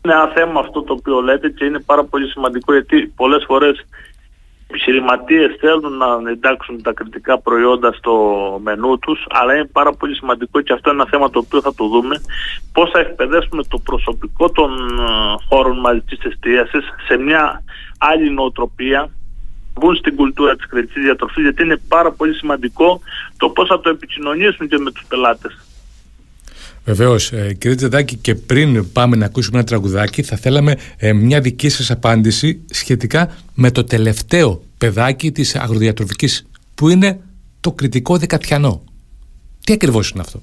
Είναι 0.05 0.15
ένα 0.15 0.33
θέμα 0.35 0.61
αυτό 0.61 0.83
το 0.83 0.93
οποίο 0.93 1.21
λέτε 1.21 1.49
και 1.49 1.65
είναι 1.65 1.79
πάρα 1.79 2.05
πολύ 2.05 2.27
σημαντικό 2.29 2.73
γιατί 2.73 3.13
πολλές 3.17 3.45
φορές 3.47 3.87
επιχειρηματίες 4.71 5.57
θέλουν 5.61 5.97
να 5.97 6.31
εντάξουν 6.31 6.83
τα 6.83 6.93
κριτικά 6.93 7.39
προϊόντα 7.39 7.93
στο 7.93 8.15
μενού 8.63 8.99
τους, 8.99 9.27
αλλά 9.29 9.55
είναι 9.55 9.69
πάρα 9.73 9.93
πολύ 9.93 10.15
σημαντικό 10.15 10.61
και 10.61 10.73
αυτό 10.73 10.91
είναι 10.91 11.01
ένα 11.01 11.11
θέμα 11.11 11.31
το 11.31 11.39
οποίο 11.39 11.61
θα 11.61 11.75
το 11.75 11.87
δούμε. 11.87 12.21
Πώς 12.73 12.91
θα 12.91 12.99
εκπαιδεύσουμε 13.01 13.63
το 13.65 13.79
προσωπικό 13.79 14.51
των 14.51 14.71
ε, 14.99 15.45
χώρων 15.49 15.81
μαζικής 15.81 16.19
εστίασης 16.23 16.85
σε 17.07 17.17
μια 17.17 17.63
άλλη 17.99 18.31
νοοτροπία, 18.31 19.11
μπουν 19.75 19.97
στην 19.97 20.17
κουλτούρα 20.17 20.57
της 20.57 20.67
κριτικής 20.67 21.03
διατροφής, 21.03 21.43
γιατί 21.43 21.63
είναι 21.63 21.81
πάρα 21.89 22.13
πολύ 22.13 22.35
σημαντικό 22.35 23.01
το 23.37 23.49
πώς 23.49 23.69
θα 23.69 23.81
το 23.81 23.89
επικοινωνήσουν 23.89 24.69
και 24.69 24.79
με 24.79 24.91
τους 24.91 25.05
πελάτες. 25.09 25.70
Βεβαίως, 26.93 27.33
ε, 27.33 27.55
κύριε 27.55 27.77
Τζεδάκη, 27.77 28.17
και 28.17 28.35
πριν 28.35 28.93
πάμε 28.93 29.17
να 29.17 29.25
ακούσουμε 29.25 29.59
ένα 29.59 29.67
τραγουδάκι, 29.67 30.23
θα 30.23 30.37
θέλαμε 30.37 30.77
ε, 30.99 31.13
μια 31.13 31.41
δική 31.41 31.69
σας 31.69 31.91
απάντηση 31.91 32.65
σχετικά 32.71 33.31
με 33.55 33.71
το 33.71 33.85
τελευταίο 33.85 34.63
παιδάκι 34.79 35.33
της 35.33 35.57
αγροδιατροφικής, 35.57 36.47
που 36.75 36.89
είναι 36.89 37.21
το 37.61 37.73
κριτικό 37.73 38.17
δεκατιανό. 38.17 38.83
Τι 39.65 39.73
ακριβώς 39.73 40.11
είναι 40.11 40.21
αυτό; 40.21 40.41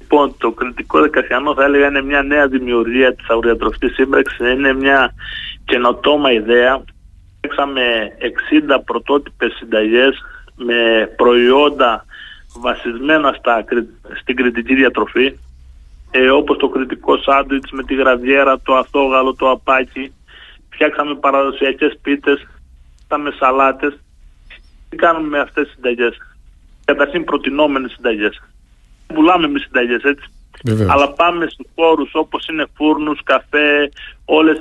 Λοιπόν, 0.00 0.34
το 0.38 0.50
κριτικό 0.50 1.00
δεκατιανό 1.00 1.54
θα 1.54 1.64
έλεγα 1.64 1.86
είναι 1.86 2.02
μια 2.02 2.22
νέα 2.22 2.46
δημιουργία 2.46 3.14
της 3.14 3.28
αγροδιατροφικής 3.28 3.94
σύμπραξης, 3.94 4.38
είναι 4.38 4.74
μια 4.74 5.14
καινοτόμα 5.64 6.32
ιδέα. 6.32 6.84
Έξαμε 7.40 7.82
60 8.76 8.80
πρωτότυπες 8.84 9.52
συνταγές 9.58 10.22
με 10.56 11.10
προϊόντα 11.16 12.04
βασισμένα 12.58 13.32
στα, 13.32 13.64
στην 14.20 14.36
κριτική 14.36 14.74
διατροφή 14.74 15.38
ε, 16.10 16.30
όπως 16.30 16.56
το 16.56 16.68
κριτικό 16.68 17.16
σάντουιτς 17.16 17.70
με 17.70 17.82
τη 17.82 17.94
γραβιέρα, 17.94 18.60
το 18.60 18.74
αθόγαλο, 18.74 19.34
το 19.34 19.50
απάκι. 19.50 20.12
Φτιάξαμε 20.70 21.14
παραδοσιακές 21.14 21.98
πίτες 22.02 22.46
με 23.18 23.30
σαλάτες. 23.38 23.98
Τι 24.88 24.96
κάνουμε 24.96 25.28
με 25.28 25.38
αυτές 25.38 25.64
τις 25.64 25.74
συνταγές; 25.74 26.16
Καταρχήν 26.84 27.24
προτινόμενες 27.24 27.92
συνταγές. 27.92 28.42
Πουλάμε 29.06 29.48
με 29.48 29.58
συνταγές 29.58 30.02
έτσι. 30.02 30.28
Αλλά 30.88 31.12
πάμε 31.12 31.46
στους 31.46 31.66
χώρους 31.74 32.10
όπως 32.12 32.46
είναι 32.46 32.66
φούρνους, 32.74 33.22
καφέ 33.22 33.88
όλες 34.24 34.58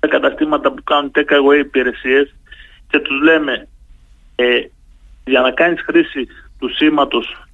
τα 0.00 0.08
καταστήματα 0.08 0.72
που 0.72 0.82
κάνουν 0.84 1.10
take 1.14 1.32
away 1.32 1.58
υπηρεσίες 1.58 2.34
και 2.88 2.98
τους 2.98 3.20
λέμε 3.22 3.68
ε, 4.34 4.64
για 5.30 5.40
να 5.40 5.50
κάνεις 5.50 5.82
χρήση 5.82 6.26
του 6.58 6.74
σήματος 6.74 7.46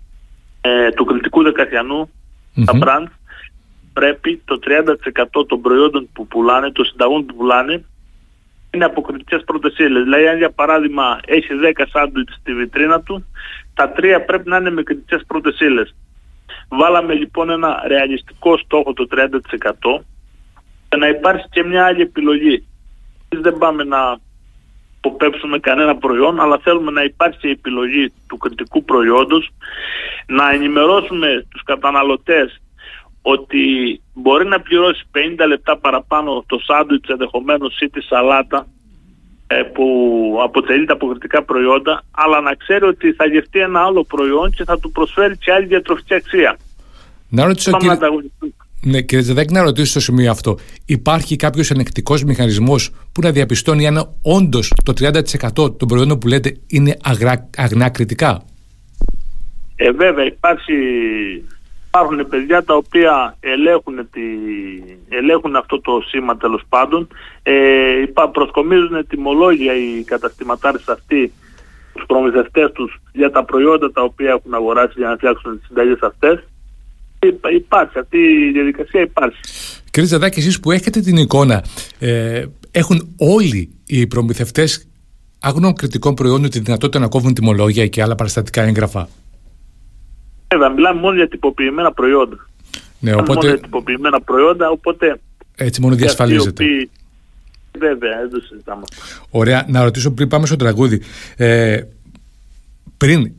ε, 0.61 0.91
του 0.91 1.05
κριτικού 1.05 1.43
δεκατιανού, 1.43 2.11
τα 2.65 2.73
brand, 2.83 3.07
πρέπει 3.93 4.43
το 4.45 4.59
30% 5.41 5.47
των 5.47 5.61
προϊόντων 5.61 6.09
που 6.13 6.27
πουλάνε, 6.27 6.71
των 6.71 6.85
συνταγών 6.85 7.27
που 7.27 7.35
πουλάνε, 7.35 7.85
είναι 8.71 8.85
από 8.85 9.01
κριτικές 9.01 9.43
πρωτεσίλες. 9.45 10.03
Δηλαδή, 10.03 10.29
αν 10.29 10.37
για 10.37 10.51
παράδειγμα 10.51 11.21
έχει 11.27 11.49
10 11.77 11.85
σάντουιτς 11.93 12.35
στη 12.41 12.55
βιτρίνα 12.55 13.01
του, 13.01 13.25
τα 13.75 13.93
3 13.97 14.23
πρέπει 14.27 14.49
να 14.49 14.57
είναι 14.57 14.71
με 14.71 14.83
κριτικές 14.83 15.23
πρωτεσίλες. 15.27 15.95
Βάλαμε 16.69 17.15
λοιπόν 17.15 17.51
ένα 17.51 17.83
ρεαλιστικό 17.87 18.59
στόχο 18.59 18.93
το 18.93 19.07
30% 19.11 20.05
για 20.89 20.99
να 20.99 21.09
υπάρξει 21.09 21.47
και 21.51 21.65
μια 21.65 21.85
άλλη 21.85 22.03
επιλογή. 22.03 22.67
Δεν 23.29 23.59
πάμε 23.59 23.85
να 23.85 24.19
αποπέψουμε 25.07 25.59
κανένα 25.59 25.97
προϊόν, 25.97 26.41
αλλά 26.41 26.59
θέλουμε 26.59 26.91
να 26.91 27.03
υπάρξει 27.03 27.49
η 27.49 27.51
επιλογή 27.51 28.13
του 28.27 28.37
κριτικού 28.37 28.85
προϊόντος, 28.85 29.51
να 30.27 30.51
ενημερώσουμε 30.51 31.47
τους 31.51 31.63
καταναλωτές 31.63 32.61
ότι 33.23 33.65
μπορεί 34.15 34.47
να 34.47 34.61
πληρώσει 34.61 35.03
50 35.13 35.47
λεπτά 35.47 35.79
παραπάνω 35.79 36.45
το 36.47 36.59
σάντουιτς 36.59 37.09
ενδεχομένως 37.09 37.81
ή 37.81 37.89
τη 37.89 38.01
σαλάτα 38.03 38.67
ε, 39.47 39.63
που 39.63 39.87
αποτελείται 40.43 40.93
από 40.93 41.07
κριτικά 41.07 41.43
προϊόντα, 41.43 42.03
αλλά 42.11 42.41
να 42.41 42.55
ξέρει 42.55 42.85
ότι 42.85 43.13
θα 43.13 43.27
γευτεί 43.27 43.59
ένα 43.59 43.81
άλλο 43.81 44.05
προϊόν 44.05 44.51
και 44.51 44.65
θα 44.65 44.79
του 44.79 44.93
προσφέρει 44.93 45.37
και 45.37 45.53
άλλη 45.53 45.67
διατροφική 45.67 46.15
αξία. 46.15 46.57
Να 47.29 47.45
ρωτήσω, 47.45 47.77
κύριε... 47.77 47.99
Ναι, 48.83 49.01
κύριε 49.01 49.25
Τζεδάκη, 49.25 49.53
να 49.53 49.63
ρωτήσω 49.63 49.87
στο 49.87 50.01
σημείο 50.01 50.31
αυτό. 50.31 50.59
Υπάρχει 50.87 51.37
κάποιος 51.37 51.71
ελεκτικό 51.71 52.15
μηχανισμός 52.27 52.91
που 53.13 53.21
να 53.21 53.31
διαπιστώνει 53.31 53.87
αν 53.87 54.15
όντως 54.23 54.73
το 54.85 54.93
30% 55.01 55.79
των 55.79 55.89
προϊόντων 55.89 56.19
που 56.19 56.29
λέτε 56.29 56.57
είναι 56.67 56.97
αγρά, 57.03 57.49
αγνά 57.57 57.91
κριτικά. 57.91 58.43
Ε, 59.77 59.91
βέβαια, 59.91 60.25
υπάρχει, 60.25 60.75
υπάρχουν 61.87 62.29
παιδιά 62.29 62.65
τα 62.65 62.75
οποία 62.75 63.37
ελέγχουν, 63.41 64.09
τη, 64.11 64.21
ελέγχουν 65.09 65.57
αυτό 65.57 65.81
το 65.81 66.03
σήμα 66.09 66.37
τέλος 66.37 66.63
πάντων. 66.69 67.09
Ε, 67.43 67.53
προσκομίζουν 68.33 69.07
τιμολόγια 69.09 69.73
οι 69.77 70.05
καταστηματάρες 70.05 70.89
αυτοί 70.89 71.33
τους 71.95 72.07
προμηθευτές 72.07 72.73
τους 72.73 73.01
για 73.13 73.31
τα 73.31 73.45
προϊόντα 73.45 73.93
τα 73.93 74.03
οποία 74.03 74.31
έχουν 74.31 74.55
αγοράσει 74.55 74.95
για 74.97 75.09
να 75.09 75.17
φτιάξουν 75.17 75.59
τις 75.59 75.67
συνταγές 75.67 75.99
αυτές 76.01 76.45
Υπάρχει, 77.57 77.99
αυτή 77.99 78.19
η 78.19 78.51
διαδικασία 78.53 79.01
υπάρχει. 79.01 79.41
Κύριε 79.91 80.09
Ζαδάκη, 80.09 80.39
εσείς 80.39 80.61
που 80.61 80.71
έχετε 80.71 81.01
την 81.01 81.17
εικόνα, 81.17 81.65
ε, 81.99 82.45
έχουν 82.71 83.15
όλοι 83.19 83.71
οι 83.87 84.07
προμηθευτές 84.07 84.89
αγνών 85.41 85.75
κριτικών 85.75 86.15
προϊόντων 86.15 86.51
τη 86.51 86.61
δυνατότητα 86.61 86.99
να 86.99 87.09
κόβουν 87.09 87.35
τιμολόγια 87.35 87.87
και 87.87 88.03
άλλα 88.03 88.15
παραστατικά 88.15 88.63
έγγραφα; 88.63 89.09
Βέβαια, 90.49 90.69
μιλάμε 90.69 91.01
μόνο 91.01 91.17
για 91.17 91.29
τυποποιημένα 91.29 91.93
προϊόντα. 91.93 92.49
Ναι, 93.01 93.15
οπότε... 93.15 93.33
Μόνο 93.33 93.49
για 93.49 93.61
τυποποιημένα 93.61 94.21
προϊόντα, 94.21 94.71
οπότε... 94.71 95.21
Έτσι 95.57 95.81
μόνο 95.81 95.95
διασφαλίζεται. 95.95 96.65
Βέβαια, 97.79 98.21
δεν 98.21 98.31
το 98.31 98.41
συζητάμε. 98.49 98.83
Ωραία. 99.31 99.67
Να 99.69 99.83
ρωτήσω 99.83 100.11
πριν 100.11 100.29
πάμε 100.29 100.47
στο 100.47 100.57
τραγούδι. 100.57 101.03
Ε, 101.37 101.81
πριν, 102.97 103.33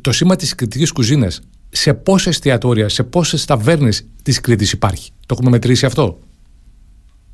το 0.00 0.12
σήμα 0.12 0.36
της 0.36 0.54
κριτικής 0.54 0.92
κουζίνας, 0.92 1.40
σε 1.74 1.94
πόσα 1.94 2.28
εστιατόρια, 2.28 2.88
σε 2.88 3.02
πόσες 3.02 3.44
ταβέρνες 3.44 4.06
της 4.22 4.40
Κρήτης 4.40 4.72
υπάρχει. 4.72 5.10
Το 5.20 5.34
έχουμε 5.34 5.50
μετρήσει 5.50 5.86
αυτό; 5.86 6.18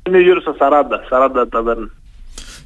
Είναι 0.07 0.19
γύρω 0.21 0.41
στα 0.41 0.55
40, 0.59 0.99
40 1.09 1.45
ταβέρνες. 1.49 1.89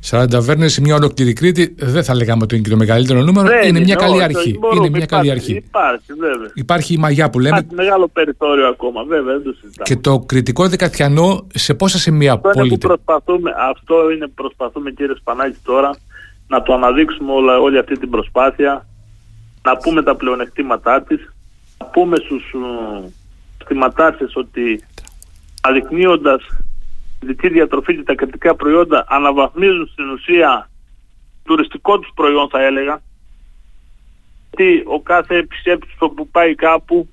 40 0.10 0.28
ταβέρνες 0.30 0.74
σε 0.74 0.82
μια 0.82 0.96
ολόκληρη 0.96 1.34
Κρήτη, 1.34 1.76
δεν 1.78 2.04
θα 2.04 2.16
λέγαμε 2.16 2.44
ότι 2.44 2.56
είναι 2.56 2.64
και 2.64 2.70
το 2.70 2.78
μεγαλύτερο 2.78 3.22
νούμερο. 3.22 3.48
Δεν 3.48 3.68
είναι, 3.68 3.80
μια 3.80 3.96
καλή 3.96 4.14
όχι, 4.14 4.24
αρχή. 4.24 4.58
μπορούμε, 4.60 4.86
είναι 4.86 4.90
μια 4.90 5.04
υπάρχει, 5.04 5.28
καλή 5.28 5.32
αρχή. 5.32 5.56
Υπάρχει, 5.56 6.14
βέβαια. 6.20 6.52
Υπάρχει 6.54 6.94
η 6.94 6.98
μαγιά 6.98 7.30
που 7.30 7.40
λέμε. 7.40 7.58
Υπάρχει 7.58 7.76
μεγάλο 7.76 8.08
περιθώριο 8.08 8.68
ακόμα, 8.68 9.04
βέβαια, 9.04 9.34
δεν 9.34 9.44
το 9.44 9.52
συζητάμε. 9.52 9.84
Και 9.84 9.96
το 9.96 10.20
κριτικό 10.20 10.68
δεκατιανό 10.68 11.48
σε 11.54 11.74
πόσα 11.74 11.98
σημεία 11.98 12.34
αυτό 12.34 12.48
είναι, 12.48 12.58
που 12.58 12.68
πωλείται; 12.68 12.88
προσπαθούμε, 12.88 13.52
αυτό 13.70 14.12
είναι 14.12 14.28
που 14.28 14.34
προσπαθούμε 14.34 14.92
κύριε 14.92 15.16
Σπανάκη 15.16 15.58
τώρα 15.64 15.96
να 16.48 16.62
το 16.62 16.74
αναδείξουμε 16.74 17.32
όλα, 17.32 17.60
όλη 17.60 17.78
αυτή 17.78 18.00
την 18.00 18.10
προσπάθεια, 18.10 18.88
να 19.62 19.78
πούμε 19.78 20.04
τα 20.04 20.16
πλεονεκτήματά 20.16 21.04
της, 21.04 21.20
να 21.20 21.35
πούμε 21.92 22.16
στους 22.16 22.54
κτηματάρχες 23.58 24.36
ότι 24.36 24.84
αδεικνύοντας 25.62 26.44
τη 27.20 27.26
δική 27.26 27.50
διατροφή 27.50 27.96
και 27.96 28.04
τα 28.04 28.16
κρατικά 28.16 28.56
προϊόντα 28.56 29.06
αναβαθμίζουν 29.08 29.88
στην 29.88 30.10
ουσία 30.10 30.70
τουριστικό 31.44 32.00
τους 32.00 32.12
προϊόν 32.16 32.50
θα 32.50 32.64
έλεγα 32.64 33.02
ότι 34.52 34.84
ο 34.86 35.02
κάθε 35.02 35.36
επισκέπτης 35.36 35.96
που 35.98 36.28
πάει 36.28 36.56
κάπου 36.56 37.08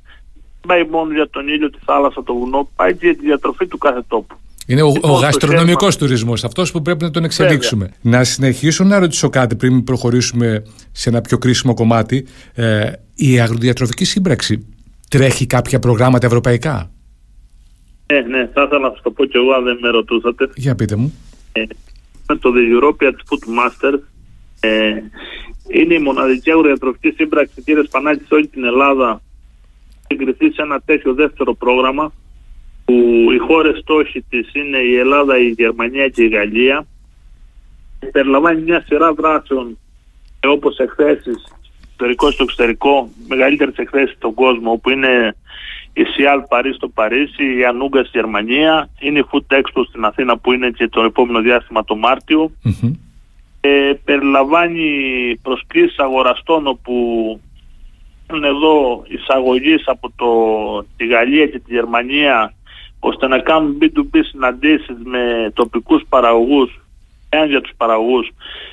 δεν 0.65 0.67
πάει 0.67 0.91
μόνο 0.91 1.13
για 1.13 1.31
τον 1.31 1.49
ήλιο, 1.49 1.71
τη 1.71 1.79
θάλασσα, 1.85 2.23
το 2.23 2.35
βουνό, 2.35 2.69
πάει 2.77 2.97
και 2.97 3.07
για 3.07 3.17
τη 3.17 3.25
διατροφή 3.25 3.67
του 3.67 3.79
κάθε 3.79 4.03
τόπου. 4.09 4.37
Είναι 4.67 4.83
ο, 4.83 4.87
Λοιπόν, 4.95 5.11
ο 5.11 5.15
το 5.15 5.21
γαστρονομικός 5.21 5.95
θέμα- 5.97 6.07
τουρισμός, 6.07 6.45
αυτός 6.45 6.71
που 6.73 6.83
πρέπει 6.83 7.05
να 7.05 7.11
τον 7.11 7.25
εξελίξουμε. 7.25 7.91
Να 8.01 8.25
συνεχίσω 8.25 8.85
να 8.85 8.99
ρωτήσω 8.99 9.29
κάτι 9.29 9.57
πριν 9.57 9.85
προχωρήσουμε 9.85 10.63
σε 10.93 11.09
ένα 11.09 11.21
πιο 11.21 11.39
κρίσιμο 11.39 11.75
κομμάτι. 11.75 12.27
Ε, 12.55 12.93
η 13.15 13.41
αγροδιατροφική 13.41 14.05
σύμπραξη 14.05 14.67
τρέχει 15.11 15.47
κάποια 15.47 15.79
προγράμματα 15.79 16.27
ευρωπαϊκά; 16.27 16.91
Ναι, 18.13 18.21
ναι, 18.21 18.47
θα 18.55 18.63
ήθελα 18.63 18.81
να 18.81 18.91
σας 18.91 19.01
το 19.03 19.11
πω 19.11 19.25
και 19.25 19.39
εγώ 19.39 19.53
αν 19.53 19.65
δεν 19.65 19.79
με 19.81 19.89
ρωτούσατε. 19.89 20.51
Για 20.55 20.75
πείτε 20.75 20.97
μου. 20.97 21.15
Ε, 21.53 21.63
με 22.29 22.37
το 22.37 22.51
The 22.55 22.83
European 22.83 23.13
Food 23.13 23.45
Master 23.59 23.99
ε, 24.61 24.93
είναι 25.69 25.95
η 25.95 25.99
μοναδική 25.99 26.51
αγροδιατροφική 26.51 27.11
σύμπραξη 27.11 27.63
κύριε 27.63 27.83
Σπανάκης 27.87 28.27
σε 28.27 28.35
όλη 28.35 28.47
την 28.47 28.65
Ελλάδα 28.65 29.23
συγκριθεί 30.07 30.51
σε 30.53 30.63
ένα 30.63 30.81
τέτοιο 30.85 31.15
δεύτερο 31.15 31.55
πρόγραμμα 31.55 32.13
που 32.85 32.95
οι 33.35 33.39
χώρες 33.39 33.79
στόχοι 33.79 34.25
της 34.29 34.55
είναι 34.55 34.79
η 34.79 34.97
Ελλάδα, 34.97 35.39
η 35.39 35.49
Γερμανία 35.49 36.09
και 36.09 36.23
η 36.23 36.29
Γαλλία 36.29 36.87
περιλαμβάνει 38.13 38.61
μια 38.61 38.85
σειρά 38.87 39.13
δράσεων 39.13 39.79
ε, 40.41 40.49
όπως 40.49 40.77
εκθέσεις 40.77 41.53
εξωτερικό 42.03 42.31
στο 42.31 42.43
εξωτερικό, 42.43 43.09
μεγαλύτερες 43.29 43.77
εκθέσεις 43.77 44.17
στον 44.17 44.35
κόσμο 44.35 44.71
όπου 44.71 44.91
είναι 44.91 45.37
η 45.93 46.05
Σιάλ 46.05 46.41
Παρί 46.49 46.73
στο 46.73 46.89
Παρίσι, 46.89 47.59
η 47.59 47.65
Ανούγκα 47.65 48.05
στη 48.05 48.19
Γερμανία, 48.19 48.89
είναι 49.01 49.19
η 49.19 49.25
Food 49.31 49.57
Expo 49.57 49.83
στην 49.89 50.05
Αθήνα 50.05 50.39
που 50.39 50.53
είναι 50.53 50.71
και 50.71 50.89
το 50.89 51.03
επόμενο 51.03 51.41
διάστημα 51.41 51.85
το 51.85 51.97
Μάρτιο. 51.97 52.53
Μμμ. 52.63 52.93
Ε, 53.61 53.93
περιλαμβάνει 54.05 54.91
προσκλήσεις 55.43 55.99
αγοραστών 55.99 56.67
όπου 56.67 56.95
είναι 58.35 58.49
εδώ 58.49 59.05
εισαγωγής 59.09 59.83
από 59.87 60.13
το, 60.17 60.29
τη 60.97 61.07
Γαλλία 61.07 61.47
και 61.47 61.59
τη 61.59 61.75
Γερμανία 61.75 62.55
ώστε 63.05 63.27
να 63.27 63.39
κάνουν 63.39 63.79
B2B 63.81 64.19
συναντήσεις 64.31 64.97
με 65.05 65.51
τοπικούς 65.55 66.03
παραγωγούς 66.09 66.81
εάν 67.29 67.49
για 67.49 67.61
τους 67.61 67.73
παραγωγούς 67.77 68.29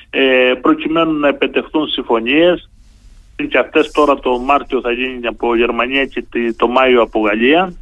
ε, 0.10 0.54
προκειμένου 0.62 1.12
να 1.14 1.28
επετεχθούν 1.28 1.88
συμφωνίες 1.88 2.70
και 3.50 3.58
αυτές 3.58 3.92
τώρα 3.92 4.20
το 4.20 4.40
Μάρτιο 4.40 4.82
θα 4.82 4.92
γίνει 4.92 5.28
από 5.28 5.56
Γερμανία 5.56 6.06
και 6.06 6.22
τη- 6.30 6.54
το 6.54 6.68
Μάιο 6.68 7.02
από 7.02 7.20
Γαλλία 7.20 7.74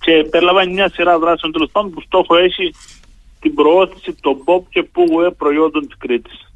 και 0.00 0.24
περιλαμβάνει 0.30 0.72
μια 0.72 0.88
σειρά 0.88 1.18
δράσεων 1.18 1.52
τέλος 1.52 1.68
πάντων 1.72 1.90
που 1.90 2.00
στόχο 2.00 2.36
έχει 2.36 2.74
την 3.40 3.54
προώθηση 3.54 4.14
των 4.20 4.36
pop 4.44 4.62
και 4.70 4.82
πούγουε 4.82 5.30
προϊόντων 5.30 5.86
της 5.86 5.96
Κρήτης. 5.98 6.52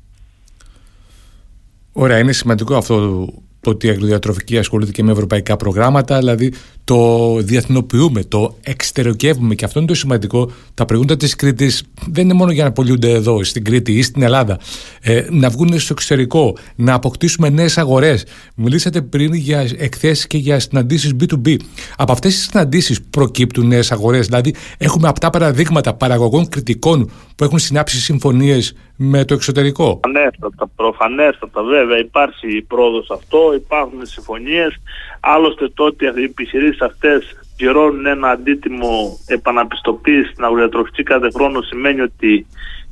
Ωραία, 1.92 2.18
είναι 2.18 2.32
σημαντικό 2.32 2.74
αυτό 2.76 3.26
το 3.60 3.70
ότι 3.70 3.86
η 3.86 3.90
αγροδιατροφική 3.90 4.58
ασχολείται 4.58 4.90
και 4.92 5.02
με 5.02 5.12
ευρωπαϊκά 5.12 5.56
προγράμματα, 5.56 6.18
δηλαδή 6.18 6.52
το 6.84 7.34
διεθνοποιούμε, 7.36 8.22
το 8.22 8.56
εξωτερικεύουμε 8.62 9.54
και 9.54 9.64
αυτό 9.64 9.78
είναι 9.78 9.88
το 9.88 9.94
σημαντικό. 9.94 10.50
Τα 10.74 10.84
προϊόντα 10.84 11.16
της 11.16 11.36
Κρήτης 11.36 11.84
δεν 12.10 12.24
είναι 12.24 12.34
μόνο 12.34 12.50
για 12.50 12.64
να 12.64 12.72
πωλούνται 12.72 13.10
εδώ, 13.10 13.44
στην 13.44 13.64
Κρήτη 13.64 13.92
ή 13.92 14.02
στην 14.02 14.22
Ελλάδα, 14.22 14.58
ε, 15.02 15.26
να 15.30 15.48
βγουν 15.48 15.78
στο 15.78 15.92
εξωτερικό, 15.92 16.56
να 16.76 16.94
αποκτήσουμε 16.94 17.48
νέες 17.48 17.78
αγορές. 17.78 18.26
Μιλήσατε 18.56 19.02
πριν 19.02 19.32
για 19.32 19.66
εκθέσεις 19.78 20.26
και 20.26 20.38
για 20.38 20.60
συναντήσεις 20.60 21.16
B2B. 21.20 21.56
Από 21.96 22.12
αυτές 22.12 22.34
τις 22.34 22.48
συναντήσεις 22.50 23.02
προκύπτουν 23.02 23.66
νέες 23.66 23.92
αγορές, 23.92 24.26
δηλαδή 24.26 24.54
έχουμε 24.78 25.08
απτά 25.08 25.30
παραδείγματα 25.30 25.94
παραγωγών 25.94 26.48
κριτικών 26.48 27.10
που 27.36 27.44
έχουν 27.44 27.58
συνάψει 27.58 28.00
συμφωνίες 28.00 28.74
με 28.96 29.24
το 29.24 29.34
εξωτερικό. 29.34 29.96
Προφανέστατα, 30.00 30.70
προφανέστατα 30.76 31.62
βέβαια 31.62 31.98
υπάρχει 31.98 32.64
πρόοδος 32.68 33.10
αυτό, 33.10 33.54
υπάρχουν 33.54 34.06
συμφωνίες. 34.06 34.76
Άλλωστε 35.24 35.68
τότε 35.68 36.12
οι 36.16 36.22
επιχειρήσεις 36.22 36.80
αυτές 36.80 37.36
πληρώνουν 37.56 38.06
ένα 38.06 38.30
αντίτιμο 38.30 39.18
επαναπιστοποίηση 39.26 40.30
στην 40.30 40.44
αγροδιατροφική 40.44 41.02
κάθε 41.02 41.30
χρόνο 41.34 41.62
σημαίνει 41.62 42.00
ότι 42.00 42.46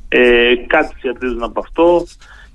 ε, 0.09 0.55
κάτι 0.67 0.95
κερδίζουν 1.01 1.43
από 1.43 1.59
αυτό. 1.59 2.05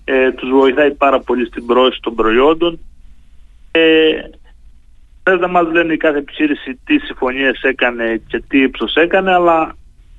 Ε, 0.05 0.33
τους 0.33 0.51
βοηθάει 0.51 0.95
πάρα 0.95 1.21
πολύ 1.21 1.47
στην 1.47 1.67
πρόοδο 1.67 1.97
των 2.01 2.15
προϊόντων. 2.15 2.79
Ε, 3.71 4.13
δεν 5.23 5.51
μας 5.51 5.73
λένε 5.73 5.93
η 5.93 5.97
κάθε 5.97 6.19
επιχείρηση 6.19 6.81
τι 6.85 6.99
συμφωνίες 6.99 7.63
έκανε 7.63 8.23
και 8.29 8.43
τι 8.49 8.63
ύψος 8.63 8.95
έκανε, 8.95 9.33
αλλά 9.33 9.77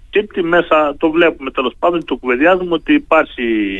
και 0.09 0.27
μέσα 0.41 0.95
το 0.97 1.11
βλέπουμε 1.11 1.51
τέλος 1.51 1.73
πάντων, 1.79 2.05
το 2.05 2.15
κουβεντιάζουμε 2.15 2.73
ότι 2.73 2.93
υπάρχει, 2.93 3.77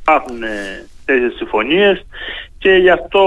υπάρχουν 0.00 0.42
ε, 0.42 0.86
τέτοιες 1.04 1.34
συμφωνίες 1.34 2.06
και 2.58 2.70
γι' 2.70 2.90
αυτό 2.90 3.22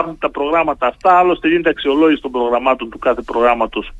υπάρχουν 0.00 0.18
τα 0.18 0.30
προγράμματα 0.30 0.86
αυτά, 0.86 1.18
άλλωστε 1.18 1.48
γίνεται 1.48 1.68
αξιολόγηση 1.68 2.20
των 2.22 2.30
προγραμμάτων 2.30 2.90
του 2.90 2.98
κάθε 2.98 3.22
προγράμματος. 3.22 3.90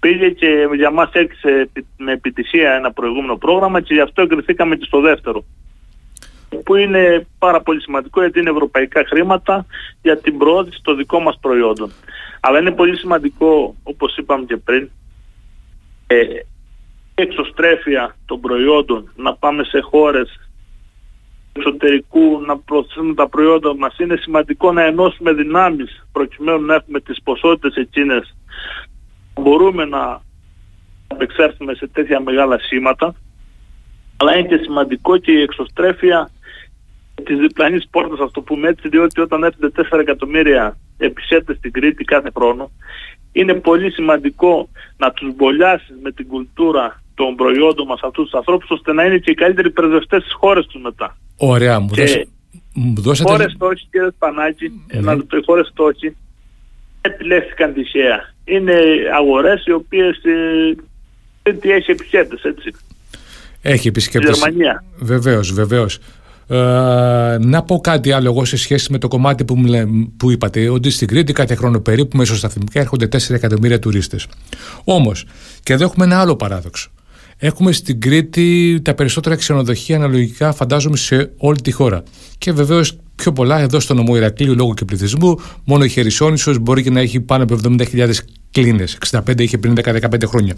Πήγε 0.00 0.30
και 0.30 0.68
για 0.74 0.90
μας 0.90 1.10
έκλεισε 1.12 1.48
επι- 1.48 1.86
με 1.96 2.12
επιτυχία 2.12 2.72
ένα 2.72 2.92
προηγούμενο 2.92 3.36
πρόγραμμα 3.36 3.80
και 3.80 3.94
γι' 3.94 4.00
αυτό 4.00 4.22
εγκριθήκαμε 4.22 4.76
και 4.76 4.84
στο 4.84 5.00
δεύτερο 5.00 5.44
που 6.64 6.74
είναι 6.74 7.26
πάρα 7.38 7.60
πολύ 7.60 7.80
σημαντικό 7.80 8.20
γιατί 8.20 8.40
είναι 8.40 8.50
ευρωπαϊκά 8.50 9.04
χρήματα 9.06 9.66
για 10.02 10.18
την 10.18 10.38
προώθηση 10.38 10.80
των 10.82 10.96
δικών 10.96 11.22
μας 11.22 11.38
προϊόντων. 11.40 11.92
Αλλά 12.40 12.58
είναι 12.58 12.70
πολύ 12.70 12.96
σημαντικό, 12.96 13.74
όπως 13.82 14.16
είπαμε 14.16 14.44
και 14.44 14.56
πριν, 14.56 14.90
ε, 16.06 16.16
εξωστρέφεια 17.14 18.16
των 18.26 18.40
προϊόντων, 18.40 19.12
να 19.16 19.34
πάμε 19.34 19.64
σε 19.64 19.80
χώρες 19.80 20.40
εξωτερικού, 21.56 22.40
να 22.46 22.58
προωθήσουμε 22.58 23.14
τα 23.14 23.28
προϊόντα 23.28 23.76
μας. 23.76 23.98
Είναι 23.98 24.16
σημαντικό 24.16 24.72
να 24.72 24.82
ενώσουμε 24.82 25.32
δυνάμεις 25.32 26.06
προκειμένου 26.12 26.64
να 26.64 26.74
έχουμε 26.74 27.00
τις 27.00 27.22
ποσότητες 27.22 27.74
εκείνες. 27.74 28.36
Μπορούμε 29.34 29.84
να 29.84 30.20
απεξέλθουμε 31.06 31.74
σε 31.74 31.86
τέτοια 31.86 32.20
μεγάλα 32.20 32.58
σήματα, 32.58 33.14
αλλά 34.16 34.36
είναι 34.36 34.48
και 34.48 34.56
σημαντικό 34.56 35.16
και 35.16 35.32
η 35.32 35.42
εξωστρέφεια 35.42 36.30
της 37.24 37.38
διπλανής 37.38 37.88
πόρτας, 37.90 38.18
ας 38.18 38.30
το 38.32 38.40
πούμε 38.40 38.68
έτσι, 38.68 38.88
διότι 38.88 39.20
όταν 39.20 39.42
έρχονται 39.42 39.70
4 39.70 40.00
εκατομμύρια 40.00 40.76
επισκέπτες 40.98 41.56
στην 41.56 41.72
Κρήτη 41.72 42.04
κάθε 42.04 42.30
χρόνο, 42.36 42.70
είναι 43.32 43.54
πολύ 43.54 43.90
σημαντικό 43.90 44.68
να 44.96 45.10
τους 45.12 45.34
μπολιάσεις 45.34 45.96
με 46.02 46.12
την 46.12 46.26
κουλτούρα 46.26 47.02
των 47.14 47.34
προϊόντων 47.34 47.86
μας 47.86 48.00
αυτούς 48.02 48.24
τους 48.24 48.34
ανθρώπους, 48.34 48.70
ώστε 48.70 48.92
να 48.92 49.04
είναι 49.04 49.18
και 49.18 49.30
οι 49.30 49.34
καλύτεροι 49.34 49.70
πρεσβευτές 49.70 50.22
στις 50.22 50.34
χώρες 50.34 50.66
τους 50.66 50.82
μετά. 50.82 51.16
Ωραία, 51.36 51.80
μου, 51.80 51.88
Και 51.88 52.00
δώσα- 52.00 52.24
μου 52.74 52.94
δώσατε... 53.00 53.30
Χώρες 53.30 53.52
στόχοι, 53.52 53.86
κύριε 53.90 54.08
Σπανάκη, 54.14 54.70
Ναι. 54.92 55.00
να 55.00 55.16
το 55.26 55.36
οι 55.36 55.42
χώρες 55.44 55.66
στόχοι 55.66 56.16
δεν 57.00 57.12
επιλέχθηκαν 57.12 57.74
τυχαία. 57.74 58.32
Είναι 58.44 58.74
αγορές 59.16 59.64
οι 59.66 59.72
οποίες 59.72 60.16
ε, 60.16 60.74
δεν 61.42 61.60
τι 61.60 61.70
έχει 61.70 61.90
επισκέπτες, 61.90 62.42
έτσι. 62.42 62.70
Έχει 63.62 63.78
Στη 63.78 63.88
επισκέπτες. 63.88 64.38
Γερμανία. 64.38 64.84
Βεβαίως, 64.98 65.52
βεβαίως. 65.52 65.98
Ε, 66.48 66.56
να 67.40 67.62
πω 67.62 67.78
κάτι 67.80 68.12
άλλο 68.12 68.26
εγώ 68.30 68.44
σε 68.44 68.56
σχέση 68.56 68.92
με 68.92 68.98
το 68.98 69.08
κομμάτι 69.08 69.44
που, 69.44 69.56
που 70.16 70.30
είπατε, 70.30 70.68
ότι 70.68 70.90
στην 70.90 71.08
Κρήτη 71.08 71.32
κάθε 71.32 71.54
χρόνο 71.54 71.80
περίπου 71.80 72.16
μεσοσταθμικά 72.16 72.80
έρχονται 72.80 73.06
4 73.06 73.34
εκατομμύρια 73.34 73.78
τουρίστες. 73.78 74.26
Όμως, 74.84 75.26
και 75.62 75.72
εδώ 75.72 75.84
έχουμε 75.84 76.04
ένα 76.04 76.20
άλλο 76.20 76.36
παράδοξο. 76.36 76.90
Έχουμε 77.46 77.72
στην 77.72 78.00
Κρήτη 78.00 78.80
τα 78.82 78.94
περισσότερα 78.94 79.36
ξενοδοχεία 79.36 79.96
αναλογικά, 79.96 80.52
φαντάζομαι, 80.52 80.96
σε 80.96 81.32
όλη 81.36 81.60
τη 81.60 81.70
χώρα. 81.70 82.02
Και 82.38 82.52
βεβαίως 82.52 82.98
πιο 83.14 83.32
πολλά 83.32 83.58
εδώ 83.58 83.80
στο 83.80 83.94
νομό 83.94 84.16
Ηρακλείου 84.16 84.54
λόγω 84.54 84.74
και 84.74 84.84
πληθυσμού. 84.84 85.38
Μόνο 85.64 85.84
η 85.84 85.88
Χερσόνησος 85.88 86.58
μπορεί 86.58 86.82
και 86.82 86.90
να 86.90 87.00
έχει 87.00 87.20
πάνω 87.20 87.42
από 87.42 87.58
70.000 87.64 88.10
κλίνες. 88.50 88.98
65 89.10 89.40
είχε 89.40 89.58
πριν 89.58 89.74
10-15 89.84 90.26
χρόνια. 90.26 90.54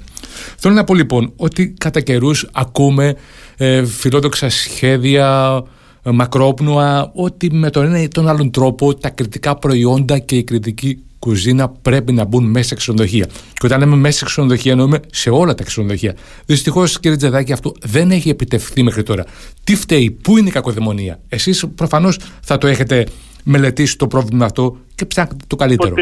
Θέλω 0.57 0.75
να 0.75 0.85
πω 0.85 0.95
λοιπόν 0.95 1.33
ότι 1.37 1.75
κατά 1.79 2.01
καιρούς 2.01 2.49
ακούμε 2.53 3.15
ε, 3.57 3.85
φιλόδοξα 3.85 4.49
σχέδια 4.49 5.63
ε, 6.03 6.11
μακρόπνοα 6.11 7.11
ότι 7.15 7.51
με 7.53 7.71
τον 7.71 7.85
ένα 7.85 8.03
ή 8.03 8.09
τον 8.09 8.29
άλλον 8.29 8.51
τρόπο 8.51 8.95
τα 8.95 9.11
κριτικά 9.11 9.57
προϊόντα 9.57 10.19
και 10.19 10.37
η 10.37 10.45
κριτική 10.45 11.06
κουζίνα 11.27 11.69
πρέπει 11.69 12.13
να 12.13 12.25
μπουν 12.25 12.45
μέσα 12.45 12.69
σε 12.69 12.75
ξενοδοχεία. 12.75 13.27
Και 13.53 13.67
όταν 13.67 13.79
λέμε 13.79 13.97
μέσα 13.97 14.19
σε 14.19 14.25
ξενοδοχεία, 14.25 14.73
εννοούμε 14.73 15.01
σε 15.11 15.31
όλα 15.31 15.55
τα 15.55 15.65
ξενοδοχεία. 15.65 16.17
Δυστυχώς, 16.47 17.01
κύριε 17.01 17.17
Τζεδάκη, 17.17 17.53
αυτό 17.53 17.73
δεν 17.83 18.11
έχει 18.11 18.29
επιτευχθεί 18.29 18.83
μέχρι 18.83 19.03
τώρα. 19.03 19.25
Τι 19.65 19.77
φταίει, 19.77 20.11
πού 20.11 20.37
είναι 20.37 20.49
η 20.49 20.53
κακοδαιμονία; 20.53 21.21
Εσείς 21.29 21.67
προφανώς 21.75 22.19
θα 22.43 22.59
το 22.59 22.67
έχετε 22.67 23.07
μελετήσει 23.45 23.99
το 23.99 24.07
πρόβλημα 24.07 24.45
αυτό 24.45 24.77
και 24.95 25.05
ψάχνετε 25.07 25.45
το 25.47 25.57
καλύτερο. 25.57 25.95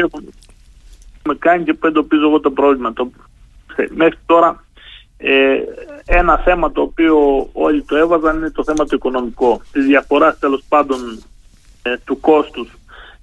Με 1.27 1.35
κάνει 1.39 1.63
και 1.63 1.73
που 1.73 1.87
εντοπίζω 1.87 2.27
εγώ 2.27 2.39
το 2.39 2.51
πρόβλημα. 2.51 2.93
Το... 2.93 3.11
Μέχρι 3.95 4.17
τώρα 4.25 4.63
ε, 5.17 5.57
ένα 6.05 6.37
θέμα 6.37 6.71
το 6.71 6.81
οποίο 6.81 7.49
όλοι 7.53 7.81
το 7.83 7.95
έβαζαν 7.95 8.37
είναι 8.37 8.49
το 8.49 8.63
θέμα 8.63 8.85
το 8.85 8.95
οικονομικό. 8.95 9.61
Τη 9.71 9.81
διαφορά 9.81 10.35
τέλος 10.39 10.63
πάντων 10.67 10.99
ε, 11.81 11.97
του 12.05 12.19
κόστους 12.19 12.69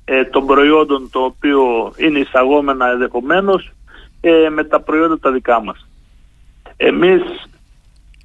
ε, 0.05 0.25
των 0.25 0.47
προϊόντων 0.47 1.11
το 1.11 1.21
οποίο 1.21 1.93
είναι 1.97 2.19
εισαγόμενα 2.19 2.91
ενδεχομένως 2.91 3.73
ε, 4.21 4.49
με 4.49 4.65
τα 4.65 4.81
προϊόντα 4.81 5.19
τα 5.19 5.33
δικά 5.33 5.63
μας. 5.63 5.87
Εμείς 6.77 7.23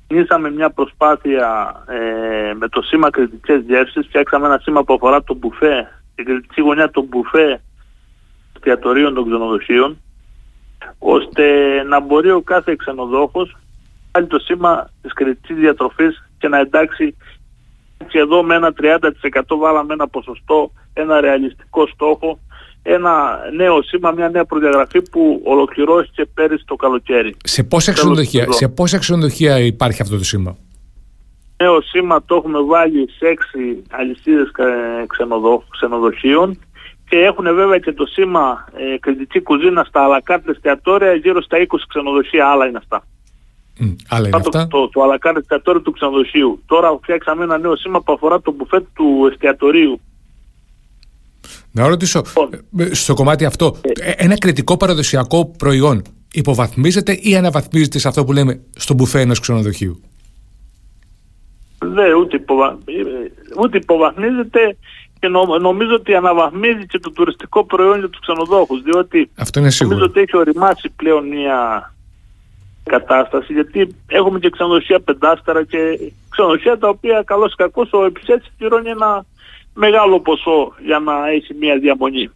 Νήσαμε 0.09 0.51
μια 0.51 0.69
προσπάθεια 0.69 1.75
ε, 1.87 2.53
με 2.53 2.67
το 2.67 2.81
σήμα 2.81 3.09
κριτικές 3.09 3.61
γεύσεις, 3.61 4.05
φτιάξαμε 4.05 4.45
ένα 4.45 4.57
σήμα 4.57 4.83
που 4.83 4.93
αφορά 4.93 5.23
το 5.23 5.33
μπουφέ, 5.33 6.01
την 6.15 6.25
κριτική 6.25 6.61
γωνιά 6.61 6.91
των 6.91 7.03
μπουφέ 7.03 7.61
εστιατορίων 8.55 9.13
των 9.13 9.25
ξενοδοχείων, 9.25 9.97
ώστε 10.99 11.43
να 11.83 11.99
μπορεί 11.99 12.31
ο 12.31 12.41
κάθε 12.41 12.75
ξενοδόχος 12.75 13.57
να 14.11 14.27
το 14.27 14.39
σήμα 14.39 14.89
της 15.01 15.13
κριτικής 15.13 15.55
διατροφής 15.55 16.23
και 16.37 16.47
να 16.47 16.59
εντάξει 16.59 17.17
και 18.07 18.19
εδώ 18.19 18.43
με 18.43 18.55
ένα 18.55 18.73
30% 18.81 19.41
βάλαμε 19.59 19.93
ένα 19.93 20.07
ποσοστό, 20.07 20.71
ένα 20.93 21.21
ρεαλιστικό 21.21 21.87
στόχο, 21.87 22.39
ένα 22.81 23.39
νέο 23.55 23.81
σήμα, 23.81 24.11
μια 24.11 24.29
νέα 24.29 24.45
προδιαγραφή 24.45 25.09
που 25.09 25.41
ολοκληρώθηκε 25.43 26.25
πέρυσι 26.25 26.63
το 26.65 26.75
καλοκαίρι. 26.75 27.35
Σε 27.43 27.63
πόσα, 27.63 27.91
ξενοδοχεία, 27.91 28.51
σε 28.51 28.67
πόσα 28.67 28.97
ξενοδοχεία 28.97 29.59
υπάρχει 29.59 30.01
αυτό 30.01 30.17
το 30.17 30.23
σήμα; 30.23 30.57
Νέο 31.57 31.81
σήμα 31.81 32.23
το 32.25 32.35
έχουμε 32.35 32.61
βάλει 32.61 33.09
σε 33.17 33.27
έξι 33.27 33.83
αλυσίδες 33.89 34.51
ξενοδοχείων 35.69 36.59
και 37.09 37.17
έχουν 37.17 37.55
βέβαια 37.55 37.77
και 37.79 37.93
το 37.93 38.05
σήμα 38.05 38.67
ε, 38.73 38.97
κριτική 38.99 39.41
κουζίνα 39.41 39.83
στα 39.83 40.03
αλακάρτες 40.03 40.55
εστιατόρια 40.55 41.13
γύρω 41.13 41.41
στα 41.41 41.57
20 41.57 41.63
ξενοδοχεία 41.87 42.47
άλλα 42.47 42.67
είναι 42.67 42.77
αυτά. 42.77 43.03
Mm, 43.79 43.95
άλλα 44.09 44.27
είναι 44.27 44.37
αυτά. 44.37 44.67
Το, 44.67 44.89
το, 44.89 45.01
αλακάρτε 45.01 45.39
εστιατόριο 45.39 45.81
του 45.81 45.91
ξενοδοχείου. 45.91 46.61
Τώρα 46.65 46.99
φτιάξαμε 47.01 47.43
ένα 47.43 47.57
νέο 47.57 47.75
σήμα 47.75 48.01
που 48.01 48.13
αφορά 48.13 48.41
το 48.41 48.51
μπουφέτ 48.51 48.85
του 48.93 49.27
εστιατορίου. 49.31 49.99
Να 51.71 51.87
ρωτήσω, 51.87 52.21
λοιπόν. 52.25 52.49
ε, 52.77 52.93
στο 52.93 53.13
κομμάτι 53.13 53.45
αυτό, 53.45 53.75
ε. 53.81 54.11
ένα 54.15 54.37
κριτικό 54.37 54.77
παραδοσιακό 54.77 55.45
προϊόν 55.57 56.01
υποβαθμίζεται 56.33 57.19
ή 57.21 57.35
αναβαθμίζεται 57.35 57.99
σε 57.99 58.07
αυτό 58.07 58.25
που 58.25 58.33
λέμε 58.33 58.61
στο 58.75 58.93
μπουφέ 58.93 59.19
ενός 59.19 59.39
ξενοδοχείου; 59.39 60.01
Δεν, 61.79 62.15
ούτε, 62.15 62.35
υποβα... 62.35 62.77
ούτε 63.61 63.77
υποβαθμίζεται 63.77 64.77
και 65.19 65.27
νομίζω 65.61 65.93
ότι 65.93 66.13
αναβαθμίζει 66.13 66.85
και 66.85 66.99
το 66.99 67.11
τουριστικό 67.11 67.65
προϊόν 67.65 67.99
για 67.99 68.09
τους 68.09 68.19
ξενοδόχους 68.19 68.81
διότι 68.81 69.29
Αυτό 69.35 69.59
είναι 69.59 69.69
νομίζω 69.79 70.03
ότι 70.03 70.19
έχει 70.19 70.37
οριμάσει 70.37 70.89
πλέον 70.95 71.27
μια 71.27 71.91
κατάσταση 72.87 73.53
γιατί 73.53 73.95
έχουμε 74.07 74.39
και 74.39 74.49
ξενοδοχεία 74.49 74.99
πεντάστερα 74.99 75.63
και 75.63 75.79
ξενοδοχεία 76.29 76.77
τα 76.77 76.87
οποία 76.89 77.23
καλώς 77.25 77.55
κακώς 77.55 77.89
ο 77.93 78.05
επισκέπτης 78.05 78.51
πληρώνει 78.57 78.89
ένα 78.89 79.25
μεγάλο 79.73 80.19
ποσό 80.19 80.73
για 80.85 80.99
να 80.99 81.13
έχει 81.35 81.53
μια 81.59 81.77
διαμονή. 81.77 82.29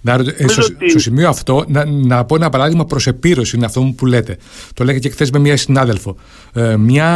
Να, 0.00 0.12
ε, 0.12 0.48
στο, 0.48 0.62
στο, 0.62 0.98
σημείο 0.98 1.28
αυτό, 1.28 1.64
να, 1.68 1.84
να 1.84 2.24
πω 2.24 2.34
ένα 2.34 2.48
παράδειγμα 2.48 2.84
προς 2.84 3.06
επίρρωση 3.06 3.56
είναι 3.56 3.64
αυτό 3.64 3.94
που 3.96 4.06
λέτε. 4.06 4.38
Το 4.74 4.84
λέγα 4.84 4.98
και 4.98 5.08
χθες 5.08 5.30
με 5.30 5.38
μια 5.38 5.56
συνάδελφο. 5.56 6.16
Ε, 6.54 6.76
μια 6.76 7.08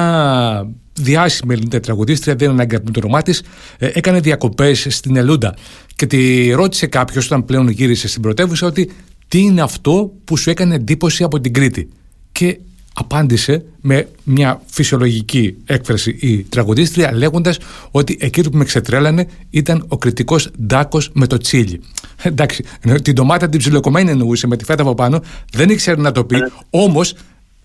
διάσημη 0.93 1.53
ελληνική 1.53 1.81
τραγουδίστρια, 1.81 2.35
δεν 2.35 2.51
ανάγκη 2.51 2.77
με 2.85 2.91
το 2.91 3.01
όνομά 3.03 3.23
της, 3.23 3.43
ε, 3.79 3.91
έκανε 3.93 4.21
διακοπές 4.21 4.87
στην 4.91 5.17
Ελούντα 5.17 5.55
και 5.97 6.07
τη 6.07 6.51
ρώτησε 6.51 6.87
κάποιος 6.87 7.27
όταν 7.27 7.45
πλέον 7.45 7.69
γύρισε 7.69 8.09
στην 8.09 8.23
πρωτεύουσα 8.23 8.67
ότι 8.67 8.91
τι 9.29 9.39
είναι 9.39 9.63
αυτό 9.63 10.13
που 10.25 10.37
σου 10.37 10.51
έκανε 10.51 10.75
εντύπωση 10.75 11.23
από 11.23 11.41
την 11.41 11.53
Κρήτη; 11.53 11.89
Και 12.33 12.59
απάντησε 12.99 13.65
με 13.81 14.09
μια 14.25 14.63
φυσιολογική 14.67 15.57
έκφραση 15.65 16.17
η 16.21 16.43
τραγουδίστρια 16.43 17.13
λέγοντας 17.13 17.59
ότι 17.91 18.17
εκείνο 18.21 18.51
που 18.51 18.57
με 18.57 18.65
ξετρέλανε 18.65 19.29
ήταν 19.51 19.85
ο 19.89 19.99
κριτικός 19.99 20.51
Ντάκος 20.67 21.11
με 21.15 21.27
το 21.27 21.37
τσίλι. 21.37 21.81
Εντάξει, 22.23 22.65
την 23.03 23.15
ντομάτα 23.15 23.49
την 23.49 23.59
ψιλοκομμένη 23.59 24.11
εννοούσε 24.11 24.47
με 24.47 24.57
τη 24.57 24.65
φέτα 24.65 24.83
από 24.83 24.95
πάνω, 24.95 25.23
δεν 25.53 25.71
ήξερε 25.71 26.01
να 26.01 26.13
το 26.13 26.25
πει, 26.25 26.37
ναι. 26.37 26.47
όμως 26.71 27.15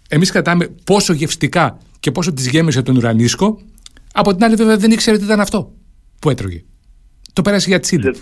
εμείς 0.07 0.31
κρατάμε 0.31 0.69
πόσο 0.83 1.13
γευστικά 1.13 1.77
και 1.99 2.11
πόσο 2.11 2.33
της 2.33 2.47
γέμισε 2.47 2.81
τον 2.81 2.97
ουρανίσκο, 2.97 3.59
από 4.13 4.35
την 4.35 4.43
άλλη 4.43 4.55
βέβαια 4.55 4.77
δεν 4.77 4.91
ήξερε 4.91 5.17
τι 5.17 5.23
ήταν 5.23 5.39
αυτό 5.39 5.71
που 6.19 6.29
έτρωγε. 6.29 6.63
Το 7.33 7.41
πέρασε 7.41 7.69
για 7.69 7.79
τσίλι. 7.79 8.15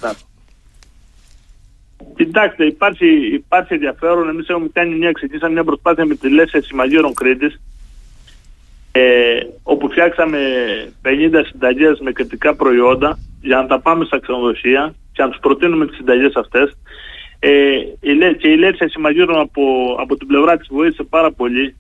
Κοιτάξτε, 2.26 2.66
υπάρχει, 2.66 3.34
υπάρχει 3.34 3.74
ενδιαφέρον. 3.74 4.30
Εμείς 4.30 4.48
έχουμε 4.48 4.70
κάνει 4.74 4.96
μια, 4.96 5.12
ξεκινήσαμε 5.12 5.54
μια 5.54 5.64
προσπάθεια 5.64 6.06
με 6.06 6.16
τη 6.16 6.30
Λέσσα 6.30 6.62
Συμμαγείρων 6.62 7.14
Κρήτης, 7.14 7.62
ε, 8.92 9.40
όπου 9.64 9.90
φτιάξαμε 9.90 10.40
50 11.02 11.44
συνταγές 11.46 12.00
με 12.00 12.12
κριτικά 12.12 12.56
προϊόντα 12.56 13.20
για 13.42 13.58
να 13.58 13.66
τα 13.66 13.80
πάμε 13.80 14.06
στα 14.06 14.20
ξενοδοχεία 14.20 14.94
και 15.14 15.24
να 15.24 15.30
τους 15.30 15.40
προτείνουμε 15.40 15.86
τις 15.88 15.96
συνταγές 15.96 16.34
αυτές. 16.36 16.78
Ε, 17.40 17.78
και 18.38 18.48
η 18.50 18.58
Λέσσα 18.58 18.88
Συμμαγείρων 18.88 19.40
από, 19.40 19.64
από 20.00 20.18
την 20.18 20.28
πλευρά 20.28 20.58
της 20.58 20.68
βοήθησε 20.72 21.04
πάρα 21.04 21.32
πολύ 21.32 21.76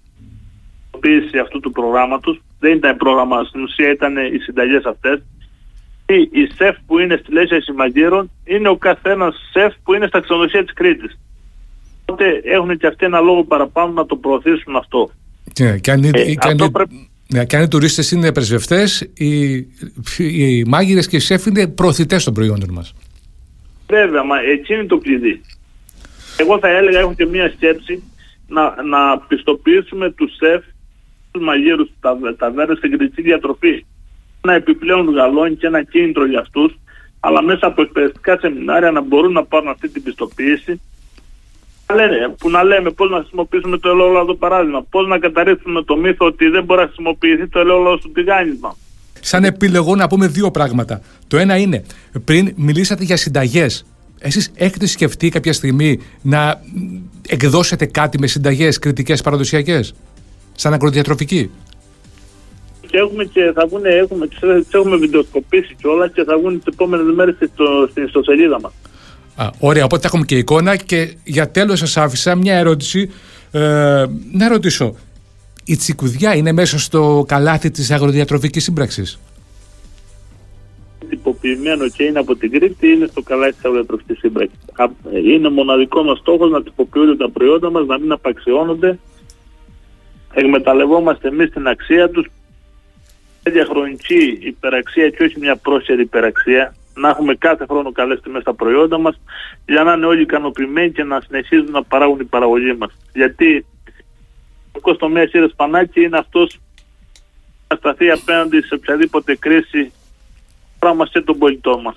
στην 1.28 1.40
αυτού 1.40 1.60
του 1.60 1.72
προγράμματος. 1.72 2.42
Δεν 2.60 2.76
ήταν 2.76 2.98
πρόγραμμα, 2.98 3.44
στην 3.44 3.62
ουσία 3.64 3.92
ήταν 3.92 4.18
οι 4.18 4.38
συνταγές 4.38 4.84
αυτές 4.86 5.22
η 6.14 6.52
σεφ 6.56 6.78
που 6.86 7.00
είναι 7.00 7.20
στη 7.24 7.34
Λέσια 7.34 7.62
Συμμαγείρων 7.62 8.32
είναι 8.44 8.70
ο 8.70 8.76
καθένας 8.76 9.36
σεφ 9.52 9.74
που 9.84 9.94
είναι 9.94 10.08
στα 10.08 10.20
ξενοδοχεία 10.20 10.64
της 10.64 10.74
Κρήτης. 10.74 11.20
Οπότε 12.06 12.42
έχουν 12.44 12.78
και 12.78 12.88
αυτοί 12.88 13.06
ένα 13.06 13.20
λόγο 13.20 13.44
παραπάνω 13.44 13.92
να 13.92 14.06
το 14.06 14.16
προωθήσουν 14.16 14.76
αυτό. 14.76 15.12
Ναι, 15.60 15.78
και 15.78 15.92
αν, 15.92 16.04
ε, 16.04 16.10
ναι, 17.28 17.62
οι 17.64 17.68
τουρίστες 17.68 18.12
είναι 18.12 18.32
πρεσβευτές, 18.32 19.10
οι, 19.14 19.54
οι 20.18 20.64
μάγειρες 20.68 21.08
και 21.08 21.16
οι 21.16 21.20
σεφ 21.20 21.46
είναι 21.46 21.68
προωθητές 21.68 22.24
των 22.24 22.34
προϊόντων 22.34 22.70
μας. 22.72 22.94
Βέβαια, 23.88 24.24
μα 24.24 24.42
έτσι 24.42 24.74
είναι 24.74 24.86
το 24.86 24.98
κλειδί. 24.98 25.42
Εγώ 26.38 26.60
θα 26.60 26.68
έλεγα, 26.68 27.00
έχω 27.00 27.14
και 27.14 27.26
μία 27.26 27.52
σκέψη, 27.56 28.04
να, 28.48 28.84
να 28.84 29.20
πιστοποιήσουμε 29.20 30.12
τους 30.12 30.36
σεφ, 30.36 30.64
τους 31.32 31.44
μαγείρους, 31.44 31.90
τα, 32.00 32.18
ταβέρνες 32.38 32.78
στην 32.78 32.98
κριτική 32.98 33.22
διατροφή 33.22 33.86
ένα 34.42 34.54
επιπλέον 34.54 35.14
γαλόνι 35.14 35.56
και 35.56 35.68
ένα 35.68 35.84
κίνητρο 35.84 36.26
για 36.26 36.40
αυτούς, 36.40 36.80
αλλά 37.20 37.44
μέσα 37.44 37.68
από 37.68 37.82
εκπαιδευτικά 37.82 38.38
σεμινάρια 38.42 38.92
να 38.92 39.02
μπορούν 39.02 39.32
να 39.32 39.44
πάρουν 39.44 39.68
αυτή 39.68 39.90
την 39.90 40.04
πιστοποίηση 40.04 40.82
λένε, 41.94 42.36
που 42.38 42.50
να 42.50 42.64
λέμε 42.64 42.90
πώς 42.90 43.10
να 43.10 43.18
χρησιμοποιήσουμε 43.18 43.78
το 43.78 43.90
ελαιόλαδο 43.90 44.36
παράδειγμα, 44.36 44.84
πώς 44.90 45.08
να 45.08 45.20
καταρρύψουμε 45.20 45.84
το 45.84 45.96
μύθο 45.96 46.26
ότι 46.26 46.48
δεν 46.48 46.64
μπορεί 46.64 46.82
να 46.82 46.86
χρησιμοποιηθεί 46.86 47.48
το 47.48 47.60
ελαιόλαδο 47.60 47.98
στο 47.98 48.10
τηγάνισμα. 48.10 48.76
Σαν 49.20 49.44
επιλογό 49.44 49.96
να 49.96 50.08
πούμε 50.08 50.28
δύο 50.28 50.52
πράγματα. 50.52 51.02
Το 51.28 51.38
ένα 51.38 51.58
είναι, 51.58 51.84
πριν 52.26 52.54
μιλήσατε 52.56 53.04
για 53.04 53.18
συνταγές, 53.18 53.86
εσείς 54.20 54.52
έχετε 54.56 54.86
σκεφτεί 54.86 55.30
κάποια 55.30 55.54
στιγμή 55.54 56.00
να 56.22 56.62
εκδώσετε 57.28 57.86
κάτι 57.86 58.20
με 58.20 58.28
συνταγές 58.28 58.80
κριτικές 58.80 59.22
παραδοσιακές, 59.22 59.94
σαν 60.56 60.74
αγροδιατροφική 60.74 61.52
και 62.92 62.98
έχουμε 62.98 63.24
και 63.26 63.52
θα 63.56 63.66
βγουν, 63.68 63.86
έχουμε, 63.86 64.28
τις 64.28 64.40
έχουμε 64.72 64.96
βιντεοσκοπήσει 64.96 65.76
όλα 65.84 66.08
και 66.08 66.24
θα 66.24 66.38
βγουν 66.38 66.58
τις 66.58 66.74
επόμενες 66.74 67.16
μέρες 67.16 67.36
στην 67.90 68.04
ιστοσελίδα 68.04 68.60
μας. 68.60 68.74
Α, 69.36 69.50
ωραία, 69.60 69.84
οπότε 69.84 70.08
έχουμε 70.08 70.26
και 70.26 70.38
εικόνα 70.38 70.76
και 70.76 71.16
για 71.24 71.50
τέλος 71.50 71.80
σας 71.80 71.98
άφησα 71.98 72.36
μια 72.36 72.56
ερώτηση. 72.56 73.12
Ε, 73.52 74.06
να 74.32 74.48
ρωτήσω, 74.48 74.96
η 75.66 75.76
τσικουδιά 75.76 76.36
είναι 76.36 76.52
μέσα 76.52 76.80
στο 76.80 77.26
καλάθι 77.28 77.72
της 77.72 77.92
αγροδιατροφικής 77.92 78.64
σύμπραξης; 78.64 79.20
τυποποιημένο 81.10 81.90
και 81.90 82.04
είναι 82.04 82.20
από 82.20 82.36
την 82.36 82.52
Κρήτη 82.52 82.88
είναι 82.88 83.08
στο 83.12 83.22
καλά 83.22 83.48
της 83.48 83.66
αγροτροφική 83.66 84.14
σύμπραξης. 84.14 84.60
Είναι 85.26 85.50
μοναδικό 85.50 86.04
μας 86.04 86.18
στόχος 86.18 86.52
να 86.52 86.64
τυποποιούνται 86.64 87.16
τα 87.16 87.30
προϊόντα 87.30 87.72
μας, 87.72 87.86
να 87.86 88.00
μην 88.00 88.12
απαξιώνονται. 88.12 89.00
Εκμεταλλευόμαστε 90.34 91.28
εμείς 91.28 91.50
την 91.50 91.68
αξία 91.68 92.10
τους. 92.10 92.28
Διαχρονική 93.44 94.38
υπεραξία 94.42 95.10
και 95.10 95.24
όχι 95.24 95.40
μια 95.40 95.56
πρόσθετη 95.56 96.02
υπεραξία. 96.02 96.76
Να 96.94 97.10
έχουμε 97.10 97.36
κάθε 97.36 97.66
χρόνο 97.66 97.92
καλές 97.92 98.22
τιμές 98.22 98.42
στα 98.42 98.54
προϊόντα 98.54 98.98
μας 98.98 99.20
για 99.66 99.84
να 99.84 99.94
είναι 99.94 100.06
όλοι 100.06 100.22
ικανοποιημένοι 100.22 100.92
και 100.92 101.04
να 101.04 101.22
συνεχίζουν 101.22 101.72
να 101.72 101.84
παράγουν 101.84 102.20
η 102.20 102.24
παραγωγή 102.24 102.74
μας. 102.74 102.92
Γιατί 103.14 103.66
ο 104.82 104.96
τομέα 104.96 105.30
Ήρε 105.32 105.48
Πανάκη 105.48 106.02
είναι 106.04 106.18
αυτός 106.18 106.60
να 107.68 107.76
σταθεί 107.76 108.10
απέναντι 108.10 108.62
σε 108.62 108.74
οποιαδήποτε 108.74 109.36
κρίση 109.36 109.92
πράγμα 110.80 111.06
σε 111.06 111.22
τον 111.22 111.38
πολιτό 111.38 111.80
μας. 111.80 111.96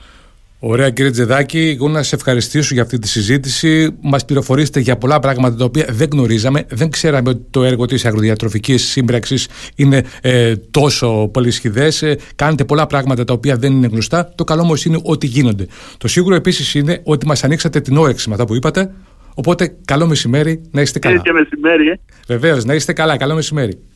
Ωραία 0.59 0.91
κύριε 0.91 1.11
Τζεδάκη, 1.11 1.59
εγώ 1.59 1.89
να 1.89 2.03
σε 2.03 2.15
ευχαριστήσω 2.15 2.75
για 2.75 2.83
αυτή 2.83 2.99
τη 2.99 3.09
συζήτηση. 3.09 3.97
Μας 4.01 4.25
πληροφορήσετε 4.25 4.81
για 4.81 4.97
πολλά 4.97 5.19
πράγματα 5.19 5.57
τα 5.57 5.65
οποία 5.65 5.87
δεν 5.91 6.09
γνωρίζαμε. 6.13 6.67
Δεν 6.69 6.91
ξέραμε 6.91 7.29
ότι 7.29 7.47
το 7.51 7.65
έργο 7.65 7.87
της 7.87 8.05
αγροδιατροφικής 8.05 8.83
σύμπραξης 8.83 9.49
είναι 9.75 10.05
ε, 10.21 10.57
τόσο 10.57 11.29
πολυσχηδέ. 11.33 11.93
Ε, 12.01 12.15
κάνετε 12.37 12.65
πολλά 12.65 12.87
πράγματα 12.87 13.25
τα 13.25 13.33
οποία 13.33 13.57
δεν 13.57 13.73
είναι 13.73 13.87
γνωστά. 13.87 14.33
Το 14.35 14.45
καλό 14.45 14.63
όμως 14.63 14.85
είναι 14.85 14.99
ότι 15.03 15.27
γίνονται. 15.27 15.67
Το 15.99 16.09
σίγουρο 16.09 16.35
επίσης 16.35 16.75
είναι 16.75 17.01
ότι 17.05 17.27
μας 17.27 17.45
ανοίξατε 17.45 17.81
την 17.81 17.97
όρεξη 17.97 18.29
με 18.29 18.35
αυτά 18.35 18.47
που 18.47 18.55
είπατε. 18.55 18.95
Οπότε 19.35 19.77
καλό 19.85 20.07
μεσημέρι, 20.07 20.63
να 20.71 20.81
είστε 20.81 20.99
καλά. 20.99 21.19
και 21.19 21.33
μεσημέρι, 21.33 21.89
ε. 21.89 22.01
Βεβαίως, 22.27 22.65
να 22.65 22.75
είστε 22.75 22.93
καλά. 22.93 23.17
Καλό 23.17 23.35
μεσημέρι. 23.35 23.79